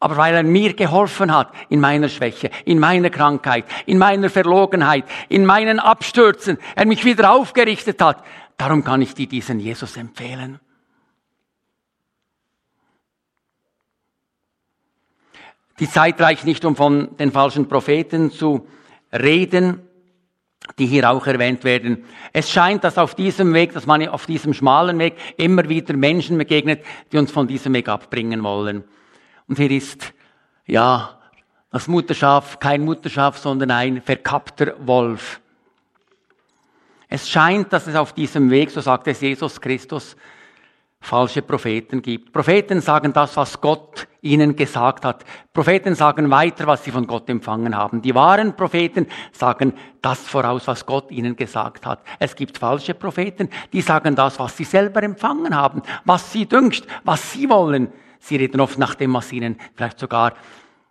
Aber 0.00 0.16
weil 0.16 0.34
er 0.34 0.42
mir 0.42 0.72
geholfen 0.72 1.32
hat 1.32 1.52
in 1.68 1.78
meiner 1.78 2.08
Schwäche, 2.08 2.50
in 2.64 2.78
meiner 2.78 3.10
Krankheit, 3.10 3.66
in 3.84 3.98
meiner 3.98 4.30
Verlogenheit, 4.30 5.04
in 5.28 5.44
meinen 5.44 5.78
Abstürzen, 5.78 6.56
er 6.74 6.86
mich 6.86 7.04
wieder 7.04 7.32
aufgerichtet 7.32 8.00
hat, 8.00 8.24
darum 8.56 8.82
kann 8.82 9.02
ich 9.02 9.14
dir 9.14 9.28
diesen 9.28 9.60
Jesus 9.60 9.98
empfehlen. 9.98 10.58
Die 15.78 15.88
Zeit 15.88 16.20
reicht 16.20 16.46
nicht, 16.46 16.64
um 16.64 16.76
von 16.76 17.16
den 17.18 17.30
falschen 17.30 17.68
Propheten 17.68 18.30
zu 18.30 18.66
reden, 19.12 19.80
die 20.78 20.86
hier 20.86 21.10
auch 21.10 21.26
erwähnt 21.26 21.64
werden. 21.64 22.04
Es 22.32 22.50
scheint, 22.50 22.84
dass 22.84 22.98
auf 22.98 23.14
diesem 23.14 23.52
Weg, 23.54 23.72
dass 23.72 23.86
man 23.86 24.06
auf 24.08 24.26
diesem 24.26 24.54
schmalen 24.54 24.98
Weg 24.98 25.16
immer 25.36 25.68
wieder 25.68 25.94
Menschen 25.94 26.38
begegnet, 26.38 26.84
die 27.12 27.18
uns 27.18 27.30
von 27.30 27.48
diesem 27.48 27.72
Weg 27.74 27.88
abbringen 27.88 28.42
wollen. 28.42 28.84
Und 29.50 29.58
hier 29.58 29.72
ist, 29.72 30.14
ja, 30.64 31.18
das 31.72 31.88
Mutterschaf, 31.88 32.60
kein 32.60 32.84
Mutterschaf, 32.84 33.36
sondern 33.36 33.72
ein 33.72 34.00
verkappter 34.00 34.74
Wolf. 34.78 35.40
Es 37.08 37.28
scheint, 37.28 37.72
dass 37.72 37.88
es 37.88 37.96
auf 37.96 38.12
diesem 38.12 38.48
Weg, 38.48 38.70
so 38.70 38.80
sagt 38.80 39.08
es 39.08 39.20
Jesus 39.20 39.60
Christus, 39.60 40.16
falsche 41.00 41.42
Propheten 41.42 42.00
gibt. 42.00 42.32
Propheten 42.32 42.80
sagen 42.80 43.12
das, 43.12 43.36
was 43.36 43.60
Gott 43.60 44.06
ihnen 44.20 44.54
gesagt 44.54 45.04
hat. 45.04 45.24
Propheten 45.52 45.96
sagen 45.96 46.30
weiter, 46.30 46.68
was 46.68 46.84
sie 46.84 46.92
von 46.92 47.08
Gott 47.08 47.28
empfangen 47.28 47.76
haben. 47.76 48.02
Die 48.02 48.14
wahren 48.14 48.54
Propheten 48.54 49.08
sagen 49.32 49.74
das 50.00 50.20
voraus, 50.20 50.68
was 50.68 50.86
Gott 50.86 51.10
ihnen 51.10 51.34
gesagt 51.34 51.86
hat. 51.86 52.04
Es 52.20 52.36
gibt 52.36 52.56
falsche 52.56 52.94
Propheten, 52.94 53.48
die 53.72 53.80
sagen 53.80 54.14
das, 54.14 54.38
was 54.38 54.56
sie 54.56 54.62
selber 54.62 55.02
empfangen 55.02 55.56
haben, 55.56 55.82
was 56.04 56.30
sie 56.30 56.46
dünkt, 56.46 56.86
was 57.02 57.32
sie 57.32 57.48
wollen. 57.48 57.92
Sie 58.20 58.36
reden 58.36 58.60
oft 58.60 58.78
nach 58.78 58.94
dem, 58.94 59.14
was 59.14 59.32
ihnen 59.32 59.56
vielleicht 59.74 59.98
sogar 59.98 60.34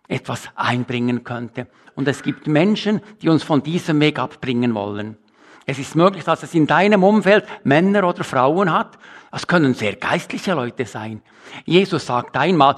etwas 0.08 0.48
einbringen 0.56 1.24
könnte. 1.24 1.68
Und 1.94 2.08
es 2.08 2.22
gibt 2.22 2.46
Menschen, 2.46 3.00
die 3.22 3.28
uns 3.28 3.42
von 3.42 3.62
diesem 3.62 4.00
Weg 4.00 4.18
abbringen 4.18 4.74
wollen. 4.74 5.16
Es 5.66 5.78
ist 5.78 5.94
möglich, 5.94 6.24
dass 6.24 6.42
es 6.42 6.52
in 6.54 6.66
deinem 6.66 7.04
Umfeld 7.04 7.44
Männer 7.62 8.08
oder 8.08 8.24
Frauen 8.24 8.72
hat. 8.72 8.98
Das 9.30 9.46
können 9.46 9.74
sehr 9.74 9.94
geistliche 9.94 10.54
Leute 10.54 10.84
sein. 10.84 11.22
Jesus 11.64 12.06
sagt 12.06 12.36
einmal, 12.36 12.76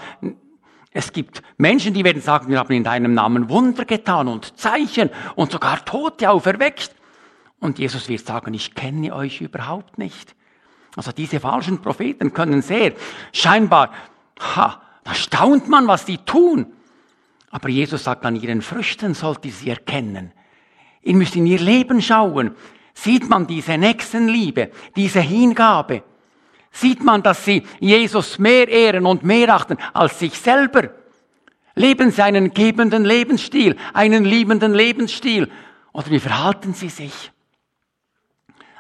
es 0.91 1.13
gibt 1.13 1.43
Menschen, 1.57 1.95
die 1.95 2.05
werden 2.05 2.21
sagen, 2.21 2.51
wir 2.51 2.59
haben 2.59 2.75
in 2.75 2.85
deinem 2.85 3.15
Namen 3.15 3.49
Wunder 3.49 3.87
getan 3.87 4.29
und 4.29 4.59
Zeichen 4.59 5.09
und 5.37 5.51
sogar 5.53 5.83
Tote 5.85 6.31
auferweckt. 6.31 6.95
Und 7.61 7.79
Jesus 7.79 8.09
wird 8.11 8.27
sagen, 8.27 8.53
ich 8.53 8.75
kenne 8.75 9.15
euch 9.15 9.41
überhaupt 9.41 9.97
nicht. 9.97 10.35
Also 10.95 11.13
diese 11.13 11.41
falschen 11.41 11.81
Propheten 11.81 12.35
können 12.35 12.61
sehr 12.61 12.93
scheinbar 13.33 13.91
Ha, 14.43 14.81
da 15.05 15.15
staunt 15.15 15.69
man, 15.69 15.87
was 15.87 16.05
die 16.05 16.19
tun. 16.19 16.67
Aber 17.51 17.69
Jesus 17.69 18.05
sagt, 18.05 18.25
an 18.25 18.37
ihren 18.37 18.63
Früchten 18.63 19.15
sollt 19.15 19.45
ihr 19.45 19.53
sie 19.53 19.71
erkennen. 19.71 20.33
Ihr 21.03 21.15
müsst 21.15 21.37
in 21.37 21.47
ihr 21.47 21.59
Leben 21.59 22.01
schauen. 22.01 22.55
Sieht 22.95 23.29
man 23.29 23.47
diese 23.47 23.79
Nächstenliebe, 23.79 24.71
diese 24.97 25.21
Hingabe? 25.21 26.03
Sieht 26.71 27.03
man, 27.03 27.23
dass 27.23 27.45
sie 27.45 27.63
Jesus 27.81 28.39
mehr 28.39 28.69
ehren 28.69 29.07
und 29.07 29.23
mehr 29.23 29.55
achten 29.55 29.77
als 29.93 30.19
sich 30.19 30.39
selber? 30.39 30.91
Leben 31.75 32.11
sie 32.11 32.23
einen 32.23 32.53
gebenden 32.53 33.05
Lebensstil, 33.05 33.77
einen 33.93 34.25
liebenden 34.25 34.75
Lebensstil? 34.75 35.51
Oder 35.93 36.11
wie 36.11 36.21
verhalten 36.21 36.75
sie 36.75 36.89
sich? 36.89 37.33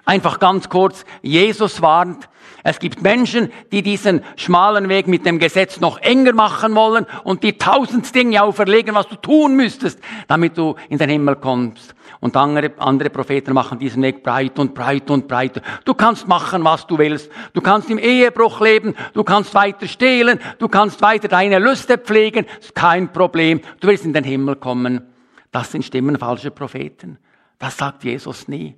Einfach 0.04 0.38
ganz 0.38 0.68
kurz, 0.68 1.04
Jesus 1.22 1.80
warnt, 1.80 2.28
es 2.64 2.78
gibt 2.78 3.02
Menschen, 3.02 3.52
die 3.72 3.82
diesen 3.82 4.22
schmalen 4.36 4.88
Weg 4.88 5.08
mit 5.08 5.26
dem 5.26 5.40
Gesetz 5.40 5.80
noch 5.80 5.98
enger 5.98 6.32
machen 6.32 6.74
wollen 6.76 7.06
und 7.24 7.42
die 7.42 7.58
tausend 7.58 8.14
Dinge 8.14 8.42
auferlegen, 8.42 8.94
was 8.94 9.08
du 9.08 9.16
tun 9.16 9.56
müsstest, 9.56 9.98
damit 10.28 10.56
du 10.56 10.76
in 10.88 10.98
den 10.98 11.10
Himmel 11.10 11.36
kommst. 11.36 11.94
Und 12.20 12.36
andere, 12.36 12.70
andere 12.78 13.10
Propheten 13.10 13.52
machen 13.52 13.80
diesen 13.80 14.02
Weg 14.02 14.22
breit 14.22 14.56
und 14.60 14.74
breit 14.74 15.10
und 15.10 15.26
breiter. 15.26 15.60
Du 15.84 15.92
kannst 15.94 16.28
machen, 16.28 16.62
was 16.62 16.86
du 16.86 16.96
willst. 16.98 17.28
Du 17.52 17.60
kannst 17.60 17.90
im 17.90 17.98
Ehebruch 17.98 18.60
leben. 18.60 18.94
Du 19.12 19.24
kannst 19.24 19.54
weiter 19.54 19.88
stehlen. 19.88 20.38
Du 20.58 20.68
kannst 20.68 21.02
weiter 21.02 21.26
deine 21.26 21.58
Lüste 21.58 21.98
pflegen. 21.98 22.46
Ist 22.60 22.76
kein 22.76 23.12
Problem. 23.12 23.60
Du 23.80 23.88
wirst 23.88 24.04
in 24.04 24.12
den 24.12 24.22
Himmel 24.22 24.54
kommen. 24.54 25.02
Das 25.50 25.72
sind 25.72 25.84
Stimmen 25.84 26.16
falscher 26.16 26.50
Propheten. 26.50 27.18
Das 27.58 27.76
sagt 27.76 28.04
Jesus 28.04 28.46
nie. 28.46 28.76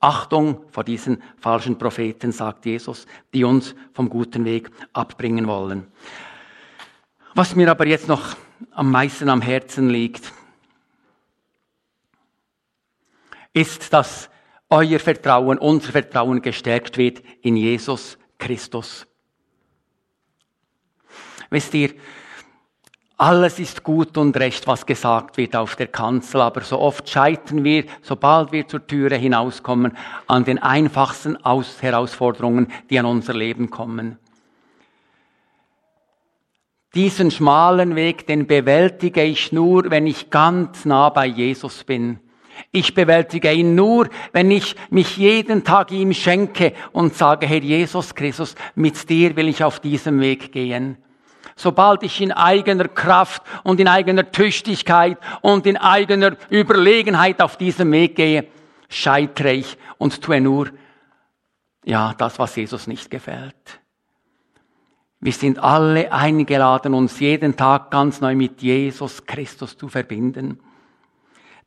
Achtung 0.00 0.64
vor 0.70 0.84
diesen 0.84 1.22
falschen 1.38 1.78
Propheten, 1.78 2.32
sagt 2.32 2.66
Jesus, 2.66 3.06
die 3.32 3.44
uns 3.44 3.74
vom 3.92 4.08
guten 4.08 4.44
Weg 4.44 4.70
abbringen 4.92 5.46
wollen. 5.46 5.86
Was 7.34 7.56
mir 7.56 7.70
aber 7.70 7.86
jetzt 7.86 8.08
noch 8.08 8.36
am 8.70 8.90
meisten 8.90 9.28
am 9.28 9.42
Herzen 9.42 9.90
liegt, 9.90 10.32
ist, 13.52 13.92
dass 13.92 14.28
euer 14.68 14.98
Vertrauen, 14.98 15.58
unser 15.58 15.92
Vertrauen 15.92 16.42
gestärkt 16.42 16.98
wird 16.98 17.22
in 17.42 17.56
Jesus 17.56 18.18
Christus. 18.38 19.06
Wisst 21.50 21.72
ihr, 21.74 21.94
alles 23.18 23.58
ist 23.58 23.82
gut 23.82 24.18
und 24.18 24.36
recht, 24.36 24.66
was 24.66 24.84
gesagt 24.84 25.38
wird 25.38 25.56
auf 25.56 25.74
der 25.74 25.86
Kanzel, 25.86 26.42
aber 26.42 26.60
so 26.60 26.78
oft 26.78 27.08
scheitern 27.08 27.64
wir, 27.64 27.84
sobald 28.02 28.52
wir 28.52 28.68
zur 28.68 28.86
Türe 28.86 29.16
hinauskommen, 29.16 29.96
an 30.26 30.44
den 30.44 30.58
einfachsten 30.58 31.36
Aus 31.42 31.80
Herausforderungen, 31.80 32.70
die 32.90 32.98
an 32.98 33.06
unser 33.06 33.32
Leben 33.32 33.70
kommen. 33.70 34.18
Diesen 36.94 37.30
schmalen 37.30 37.94
Weg, 37.96 38.26
den 38.26 38.46
bewältige 38.46 39.22
ich 39.22 39.50
nur, 39.50 39.90
wenn 39.90 40.06
ich 40.06 40.30
ganz 40.30 40.84
nah 40.84 41.08
bei 41.08 41.26
Jesus 41.26 41.84
bin. 41.84 42.20
Ich 42.70 42.94
bewältige 42.94 43.52
ihn 43.52 43.74
nur, 43.74 44.08
wenn 44.32 44.50
ich 44.50 44.76
mich 44.90 45.16
jeden 45.16 45.64
Tag 45.64 45.90
ihm 45.90 46.12
schenke 46.12 46.72
und 46.92 47.14
sage, 47.14 47.46
Herr 47.46 47.62
Jesus 47.62 48.14
Christus, 48.14 48.54
mit 48.74 49.08
dir 49.08 49.36
will 49.36 49.48
ich 49.48 49.64
auf 49.64 49.80
diesem 49.80 50.20
Weg 50.20 50.52
gehen. 50.52 50.96
Sobald 51.56 52.02
ich 52.02 52.20
in 52.20 52.32
eigener 52.32 52.88
Kraft 52.88 53.42
und 53.64 53.80
in 53.80 53.88
eigener 53.88 54.30
Tüchtigkeit 54.30 55.18
und 55.40 55.66
in 55.66 55.76
eigener 55.76 56.36
Überlegenheit 56.50 57.40
auf 57.40 57.56
diesem 57.56 57.90
Weg 57.92 58.16
gehe, 58.16 58.46
scheitere 58.88 59.52
ich 59.54 59.78
und 59.98 60.20
tue 60.22 60.40
nur, 60.40 60.68
ja, 61.84 62.14
das, 62.18 62.38
was 62.38 62.54
Jesus 62.56 62.86
nicht 62.86 63.10
gefällt. 63.10 63.80
Wir 65.18 65.32
sind 65.32 65.58
alle 65.58 66.12
eingeladen, 66.12 66.92
uns 66.92 67.18
jeden 67.20 67.56
Tag 67.56 67.90
ganz 67.90 68.20
neu 68.20 68.34
mit 68.34 68.60
Jesus 68.60 69.24
Christus 69.24 69.76
zu 69.76 69.88
verbinden 69.88 70.60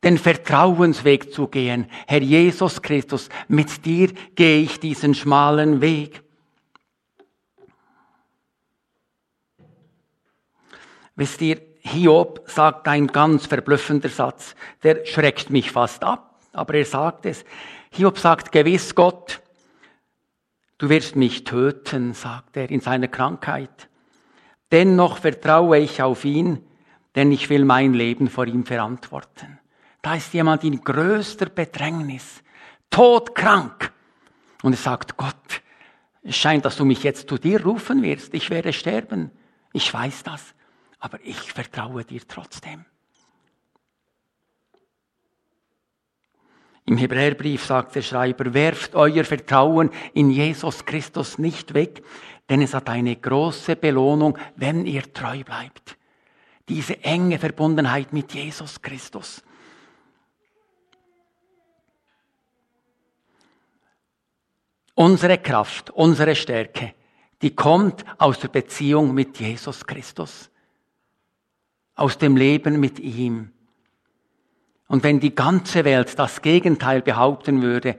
den 0.02 0.18
Vertrauensweg 0.18 1.32
zu 1.32 1.48
gehen. 1.48 1.86
Herr 2.06 2.22
Jesus 2.22 2.80
Christus, 2.80 3.28
mit 3.48 3.84
dir 3.84 4.10
gehe 4.34 4.62
ich 4.62 4.80
diesen 4.80 5.14
schmalen 5.14 5.80
Weg. 5.80 6.22
Wisst 11.20 11.42
ihr, 11.42 11.60
Hiob 11.80 12.44
sagt 12.46 12.88
ein 12.88 13.06
ganz 13.06 13.44
verblüffender 13.44 14.08
Satz, 14.08 14.54
der 14.82 15.04
schreckt 15.04 15.50
mich 15.50 15.70
fast 15.70 16.02
ab, 16.02 16.40
aber 16.54 16.72
er 16.72 16.86
sagt 16.86 17.26
es. 17.26 17.44
Hiob 17.90 18.18
sagt 18.18 18.50
gewiss 18.50 18.94
Gott, 18.94 19.42
du 20.78 20.88
wirst 20.88 21.16
mich 21.16 21.44
töten, 21.44 22.14
sagt 22.14 22.56
er 22.56 22.70
in 22.70 22.80
seiner 22.80 23.08
Krankheit. 23.08 23.90
Dennoch 24.72 25.18
vertraue 25.18 25.76
ich 25.80 26.00
auf 26.00 26.24
ihn, 26.24 26.64
denn 27.14 27.32
ich 27.32 27.50
will 27.50 27.66
mein 27.66 27.92
Leben 27.92 28.30
vor 28.30 28.46
ihm 28.46 28.64
verantworten. 28.64 29.58
Da 30.00 30.14
ist 30.14 30.32
jemand 30.32 30.64
in 30.64 30.80
größter 30.80 31.50
Bedrängnis, 31.50 32.42
todkrank. 32.88 33.92
Und 34.62 34.72
er 34.72 34.78
sagt, 34.78 35.18
Gott, 35.18 35.60
es 36.22 36.38
scheint, 36.38 36.64
dass 36.64 36.76
du 36.76 36.86
mich 36.86 37.02
jetzt 37.02 37.28
zu 37.28 37.36
dir 37.36 37.62
rufen 37.62 38.02
wirst. 38.02 38.32
Ich 38.32 38.48
werde 38.48 38.72
sterben. 38.72 39.30
Ich 39.74 39.92
weiß 39.92 40.22
das. 40.22 40.54
Aber 41.00 41.18
ich 41.22 41.52
vertraue 41.52 42.04
dir 42.04 42.20
trotzdem. 42.26 42.84
Im 46.86 46.96
Hebräerbrief 46.96 47.64
sagt 47.64 47.94
der 47.94 48.02
Schreiber, 48.02 48.52
werft 48.52 48.94
euer 48.94 49.24
Vertrauen 49.24 49.90
in 50.12 50.30
Jesus 50.30 50.84
Christus 50.84 51.38
nicht 51.38 51.72
weg, 51.74 52.02
denn 52.48 52.62
es 52.62 52.74
hat 52.74 52.88
eine 52.88 53.14
große 53.14 53.76
Belohnung, 53.76 54.36
wenn 54.56 54.84
ihr 54.86 55.12
treu 55.12 55.44
bleibt. 55.44 55.96
Diese 56.68 57.02
enge 57.04 57.38
Verbundenheit 57.38 58.12
mit 58.12 58.32
Jesus 58.34 58.82
Christus. 58.82 59.42
Unsere 64.94 65.38
Kraft, 65.38 65.90
unsere 65.90 66.34
Stärke, 66.34 66.94
die 67.40 67.54
kommt 67.54 68.04
aus 68.18 68.38
der 68.40 68.48
Beziehung 68.48 69.14
mit 69.14 69.38
Jesus 69.38 69.86
Christus, 69.86 70.49
aus 72.00 72.16
dem 72.16 72.36
Leben 72.36 72.80
mit 72.80 72.98
ihm. 72.98 73.52
Und 74.88 75.04
wenn 75.04 75.20
die 75.20 75.34
ganze 75.34 75.84
Welt 75.84 76.18
das 76.18 76.40
Gegenteil 76.40 77.02
behaupten 77.02 77.60
würde, 77.60 77.98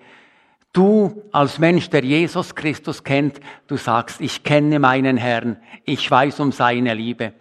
du 0.73 1.23
als 1.31 1.59
Mensch, 1.59 1.89
der 1.91 2.03
Jesus 2.03 2.55
Christus 2.55 3.03
kennt, 3.03 3.39
du 3.67 3.77
sagst, 3.77 4.19
ich 4.19 4.43
kenne 4.43 4.79
meinen 4.79 5.17
Herrn, 5.17 5.61
ich 5.85 6.09
weiß 6.09 6.39
um 6.39 6.51
seine 6.51 6.95
Liebe, 6.95 7.33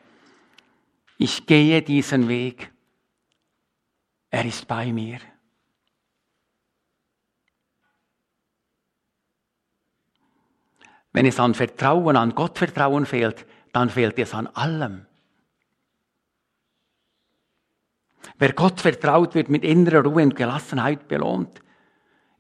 ich 1.16 1.46
gehe 1.46 1.80
diesen 1.80 2.28
Weg, 2.28 2.70
er 4.28 4.44
ist 4.44 4.68
bei 4.68 4.92
mir. 4.92 5.18
Wenn 11.12 11.26
es 11.26 11.40
an 11.40 11.54
Vertrauen, 11.54 12.16
an 12.16 12.34
Gottvertrauen 12.34 13.06
fehlt, 13.06 13.46
dann 13.72 13.88
fehlt 13.88 14.18
es 14.18 14.34
an 14.34 14.46
allem. 14.46 15.06
Wer 18.38 18.52
Gott 18.52 18.80
vertraut, 18.80 19.34
wird 19.34 19.48
mit 19.48 19.64
innerer 19.64 20.04
Ruhe 20.04 20.22
und 20.22 20.36
Gelassenheit 20.36 21.08
belohnt. 21.08 21.60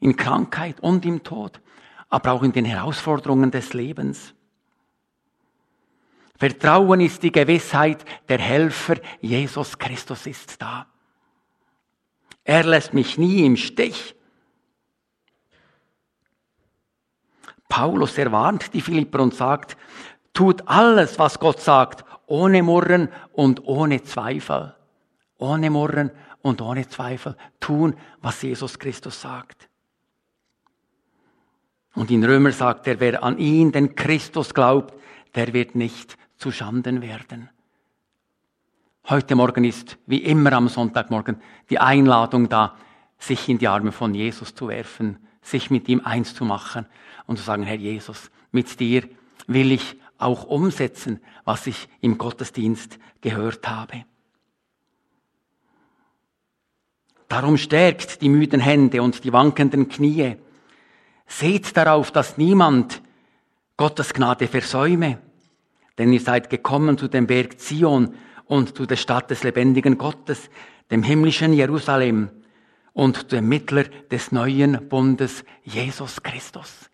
In 0.00 0.16
Krankheit 0.16 0.80
und 0.80 1.04
im 1.04 1.22
Tod, 1.22 1.60
aber 2.08 2.32
auch 2.32 2.42
in 2.42 2.52
den 2.52 2.64
Herausforderungen 2.64 3.50
des 3.50 3.74
Lebens. 3.74 4.34
Vertrauen 6.38 7.00
ist 7.00 7.22
die 7.22 7.32
Gewissheit, 7.32 8.02
der 8.28 8.38
Helfer 8.38 8.96
Jesus 9.20 9.78
Christus 9.78 10.26
ist 10.26 10.62
da. 10.62 10.86
Er 12.44 12.64
lässt 12.64 12.94
mich 12.94 13.18
nie 13.18 13.44
im 13.44 13.56
Stich. 13.56 14.14
Paulus 17.68 18.16
erwarnt 18.16 18.72
die 18.72 18.80
Philipper 18.80 19.20
und 19.20 19.34
sagt, 19.34 19.76
tut 20.32 20.66
alles, 20.66 21.18
was 21.18 21.38
Gott 21.38 21.60
sagt, 21.60 22.04
ohne 22.26 22.62
Murren 22.62 23.10
und 23.32 23.64
ohne 23.64 24.02
Zweifel. 24.02 24.74
Ohne 25.40 25.70
Murren 25.70 26.10
und 26.42 26.60
ohne 26.60 26.86
Zweifel 26.88 27.36
tun, 27.58 27.96
was 28.20 28.42
Jesus 28.42 28.78
Christus 28.78 29.20
sagt. 29.20 29.68
Und 31.94 32.10
in 32.10 32.24
Römer 32.24 32.52
sagt 32.52 32.86
er, 32.86 33.00
wer 33.00 33.22
an 33.22 33.38
ihn, 33.38 33.72
den 33.72 33.94
Christus 33.94 34.54
glaubt, 34.54 34.94
der 35.34 35.52
wird 35.52 35.74
nicht 35.74 36.16
zu 36.36 36.52
Schanden 36.52 37.02
werden. 37.02 37.50
Heute 39.08 39.34
Morgen 39.34 39.64
ist, 39.64 39.98
wie 40.06 40.18
immer 40.18 40.52
am 40.52 40.68
Sonntagmorgen, 40.68 41.40
die 41.68 41.78
Einladung 41.78 42.48
da, 42.48 42.76
sich 43.18 43.48
in 43.48 43.58
die 43.58 43.68
Arme 43.68 43.92
von 43.92 44.14
Jesus 44.14 44.54
zu 44.54 44.68
werfen, 44.68 45.18
sich 45.42 45.70
mit 45.70 45.88
ihm 45.88 46.00
eins 46.04 46.34
zu 46.34 46.44
machen 46.44 46.86
und 47.26 47.38
zu 47.38 47.42
sagen, 47.42 47.62
Herr 47.62 47.76
Jesus, 47.76 48.30
mit 48.52 48.78
dir 48.78 49.08
will 49.46 49.72
ich 49.72 49.96
auch 50.18 50.44
umsetzen, 50.44 51.20
was 51.44 51.66
ich 51.66 51.88
im 52.00 52.18
Gottesdienst 52.18 52.98
gehört 53.20 53.66
habe. 53.68 54.04
Darum 57.30 57.56
stärkt 57.58 58.22
die 58.22 58.28
müden 58.28 58.60
Hände 58.60 59.00
und 59.00 59.22
die 59.22 59.32
wankenden 59.32 59.88
Knie. 59.88 60.34
Seht 61.28 61.76
darauf, 61.76 62.10
dass 62.10 62.36
niemand 62.36 63.02
Gottes 63.76 64.12
Gnade 64.12 64.48
versäume, 64.48 65.18
denn 65.96 66.12
ihr 66.12 66.20
seid 66.20 66.50
gekommen 66.50 66.98
zu 66.98 67.06
dem 67.06 67.28
Berg 67.28 67.60
Zion 67.60 68.16
und 68.46 68.76
zu 68.76 68.84
der 68.84 68.96
Stadt 68.96 69.30
des 69.30 69.44
lebendigen 69.44 69.96
Gottes, 69.96 70.50
dem 70.90 71.04
himmlischen 71.04 71.52
Jerusalem 71.52 72.30
und 72.94 73.30
dem 73.30 73.48
Mittler 73.48 73.84
des 73.84 74.32
neuen 74.32 74.88
Bundes, 74.88 75.44
Jesus 75.62 76.24
Christus. 76.24 76.90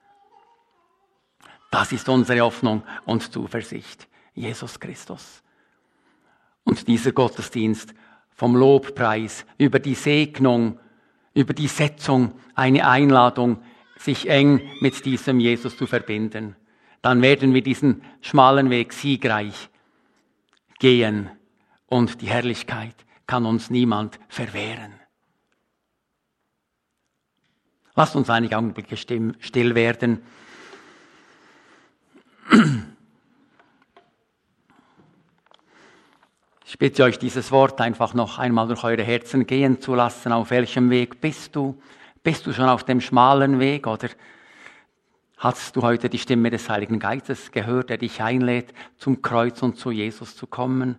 Das 1.70 1.92
ist 1.92 2.10
unsere 2.10 2.42
Hoffnung 2.42 2.82
und 3.06 3.32
Zuversicht. 3.32 4.06
Jesus 4.34 4.78
Christus. 4.78 5.42
Und 6.62 6.86
dieser 6.88 7.12
Gottesdienst 7.12 7.94
vom 8.36 8.54
Lobpreis 8.54 9.44
über 9.58 9.80
die 9.80 9.94
Segnung, 9.94 10.78
über 11.34 11.54
die 11.54 11.68
Setzung, 11.68 12.32
eine 12.54 12.86
Einladung, 12.86 13.62
sich 13.98 14.28
eng 14.28 14.60
mit 14.80 15.04
diesem 15.04 15.40
Jesus 15.40 15.76
zu 15.76 15.86
verbinden. 15.86 16.54
Dann 17.00 17.22
werden 17.22 17.54
wir 17.54 17.62
diesen 17.62 18.02
schmalen 18.20 18.68
Weg 18.70 18.92
siegreich 18.92 19.70
gehen 20.78 21.30
und 21.86 22.20
die 22.20 22.26
Herrlichkeit 22.26 22.94
kann 23.26 23.46
uns 23.46 23.70
niemand 23.70 24.20
verwehren. 24.28 24.92
Lasst 27.94 28.14
uns 28.14 28.28
einige 28.28 28.58
Augenblicke 28.58 28.96
still 28.96 29.74
werden. 29.74 30.20
Ich 36.68 36.78
bitte 36.78 37.04
euch, 37.04 37.16
dieses 37.20 37.52
Wort 37.52 37.80
einfach 37.80 38.12
noch 38.12 38.40
einmal 38.40 38.66
durch 38.66 38.82
eure 38.82 39.04
Herzen 39.04 39.46
gehen 39.46 39.80
zu 39.80 39.94
lassen. 39.94 40.32
Auf 40.32 40.50
welchem 40.50 40.90
Weg 40.90 41.20
bist 41.20 41.54
du? 41.54 41.80
Bist 42.24 42.44
du 42.44 42.52
schon 42.52 42.68
auf 42.68 42.82
dem 42.82 43.00
schmalen 43.00 43.60
Weg 43.60 43.86
oder 43.86 44.08
hast 45.36 45.76
du 45.76 45.82
heute 45.82 46.08
die 46.08 46.18
Stimme 46.18 46.50
des 46.50 46.68
Heiligen 46.68 46.98
Geistes 46.98 47.52
gehört, 47.52 47.90
der 47.90 47.98
dich 47.98 48.20
einlädt, 48.20 48.74
zum 48.96 49.22
Kreuz 49.22 49.62
und 49.62 49.78
zu 49.78 49.92
Jesus 49.92 50.34
zu 50.34 50.48
kommen? 50.48 50.98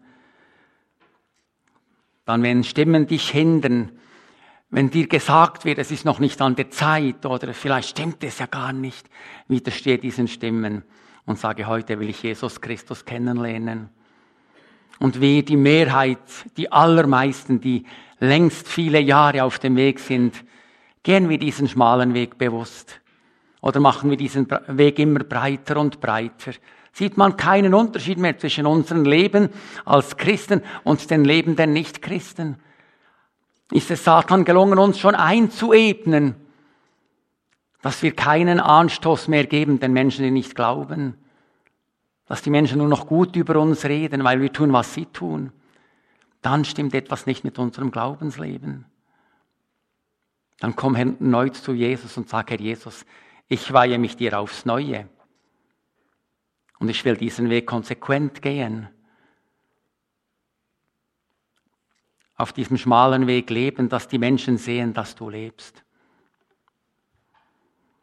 Dann, 2.23 2.43
wenn 2.43 2.63
Stimmen 2.63 3.05
dich 3.05 3.29
hindern, 3.29 3.91
wenn 4.69 4.89
dir 4.89 5.09
gesagt 5.09 5.65
wird, 5.65 5.79
es 5.79 5.91
ist 5.91 6.05
noch 6.05 6.19
nicht 6.19 6.41
an 6.41 6.55
der 6.55 6.71
Zeit 6.71 7.25
oder 7.25 7.53
vielleicht 7.53 7.89
stimmt 7.89 8.23
es 8.23 8.39
ja 8.39 8.45
gar 8.45 8.71
nicht, 8.71 9.09
widerstehe 9.49 9.97
diesen 9.97 10.29
Stimmen 10.29 10.85
und 11.25 11.37
sage, 11.37 11.67
heute 11.67 11.99
will 11.99 12.09
ich 12.09 12.23
Jesus 12.23 12.61
Christus 12.61 13.03
kennenlernen. 13.03 13.89
Und 14.99 15.21
wie 15.21 15.43
die 15.43 15.57
Mehrheit, 15.57 16.19
die 16.57 16.71
allermeisten, 16.71 17.61
die 17.61 17.85
längst 18.19 18.67
viele 18.67 18.99
Jahre 18.99 19.43
auf 19.43 19.59
dem 19.59 19.75
Weg 19.75 19.99
sind, 19.99 20.43
gehen 21.03 21.29
wir 21.29 21.37
diesen 21.37 21.67
schmalen 21.67 22.13
Weg 22.13 22.37
bewusst. 22.37 22.99
Oder 23.61 23.79
machen 23.79 24.09
wir 24.09 24.17
diesen 24.17 24.47
Weg 24.67 24.99
immer 24.99 25.19
breiter 25.19 25.77
und 25.77 25.99
breiter. 25.99 26.51
Sieht 26.91 27.17
man 27.17 27.37
keinen 27.37 27.73
Unterschied 27.73 28.17
mehr 28.17 28.37
zwischen 28.37 28.65
unserem 28.65 29.05
Leben 29.05 29.49
als 29.85 30.17
Christen 30.17 30.61
und 30.83 31.09
dem 31.11 31.25
Leben 31.25 31.55
der 31.55 31.67
Nichtchristen. 31.67 32.57
Ist 33.71 33.91
es 33.91 34.03
Satan 34.03 34.45
gelungen, 34.45 34.79
uns 34.79 34.97
schon 34.97 35.13
einzuebnen, 35.13 36.35
dass 37.81 38.01
wir 38.01 38.13
keinen 38.13 38.59
Anstoß 38.59 39.27
mehr 39.27 39.45
geben 39.45 39.79
den 39.79 39.93
Menschen, 39.93 40.23
die 40.23 40.31
nicht 40.31 40.55
glauben? 40.55 41.15
Dass 42.27 42.41
die 42.41 42.49
Menschen 42.49 42.79
nur 42.79 42.87
noch 42.87 43.07
gut 43.07 43.35
über 43.35 43.59
uns 43.59 43.85
reden, 43.85 44.23
weil 44.23 44.41
wir 44.41 44.51
tun, 44.51 44.73
was 44.73 44.93
sie 44.93 45.05
tun? 45.05 45.51
Dann 46.41 46.65
stimmt 46.65 46.93
etwas 46.93 47.25
nicht 47.25 47.43
mit 47.43 47.57
unserem 47.57 47.91
Glaubensleben. 47.91 48.85
Dann 50.59 50.75
komm 50.75 50.95
erneut 50.95 51.55
zu 51.55 51.73
Jesus 51.73 52.17
und 52.17 52.29
sag, 52.29 52.49
Herr 52.49 52.59
Jesus, 52.59 53.05
ich 53.47 53.71
weihe 53.71 53.97
mich 53.97 54.17
dir 54.17 54.37
aufs 54.39 54.65
Neue. 54.65 55.07
Und 56.79 56.89
ich 56.89 57.03
will 57.05 57.15
diesen 57.15 57.49
Weg 57.49 57.65
konsequent 57.65 58.41
gehen. 58.41 58.89
Auf 62.35 62.53
diesem 62.53 62.77
schmalen 62.77 63.25
Weg 63.25 63.49
leben, 63.49 63.89
dass 63.89 64.07
die 64.07 64.19
Menschen 64.19 64.57
sehen, 64.57 64.93
dass 64.93 65.15
du 65.15 65.29
lebst. 65.29 65.83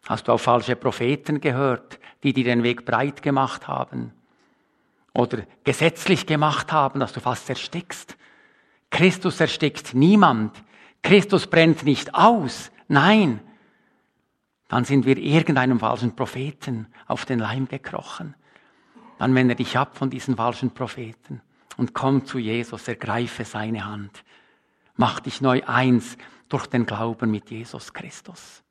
Hast 0.07 0.29
du 0.29 0.33
auf 0.33 0.43
falsche 0.43 0.77
Propheten 0.77 1.41
gehört, 1.41 1.99
die 2.25 2.33
dir 2.33 2.45
den 2.45 2.64
Weg 2.64 2.85
breit 2.85 3.22
gemacht 3.22 3.68
haben? 3.68 4.12
Oder 5.12 5.45
gesetzlich 5.62 6.27
gemacht 6.27 6.72
haben, 6.72 6.99
dass 6.99 7.12
du 7.12 7.20
fast 7.20 7.49
erstickst? 7.49 8.16
Christus 8.91 9.39
erstickt 9.39 9.95
niemand. 9.95 10.61
Christus 11.03 11.47
brennt 11.47 11.85
nicht 11.85 12.14
aus. 12.14 12.72
Nein. 12.89 13.41
Dann 14.68 14.85
sind 14.85 15.07
wir 15.07 15.18
irgendeinem 15.18 15.79
falschen 15.79 16.16
Propheten 16.16 16.89
auf 17.07 17.27
den 17.27 17.39
Leim 17.39 17.68
gekrochen. 17.68 18.35
Dann 19.18 19.35
wende 19.35 19.55
dich 19.55 19.79
ab 19.79 19.97
von 19.97 20.11
diesen 20.11 20.37
falschen 20.37 20.72
Propheten 20.72 21.41
und 21.77 21.95
komm 21.95 22.25
zu 22.27 22.39
Jesus, 22.39 22.89
ergreife 22.89 23.45
seine 23.45 23.85
Hand. 23.85 24.25
Mach 24.97 25.20
dich 25.20 25.41
neu 25.41 25.62
eins 25.64 26.16
durch 26.49 26.66
den 26.66 26.87
Glauben 26.87 27.31
mit 27.31 27.51
Jesus 27.51 27.93
Christus. 27.93 28.63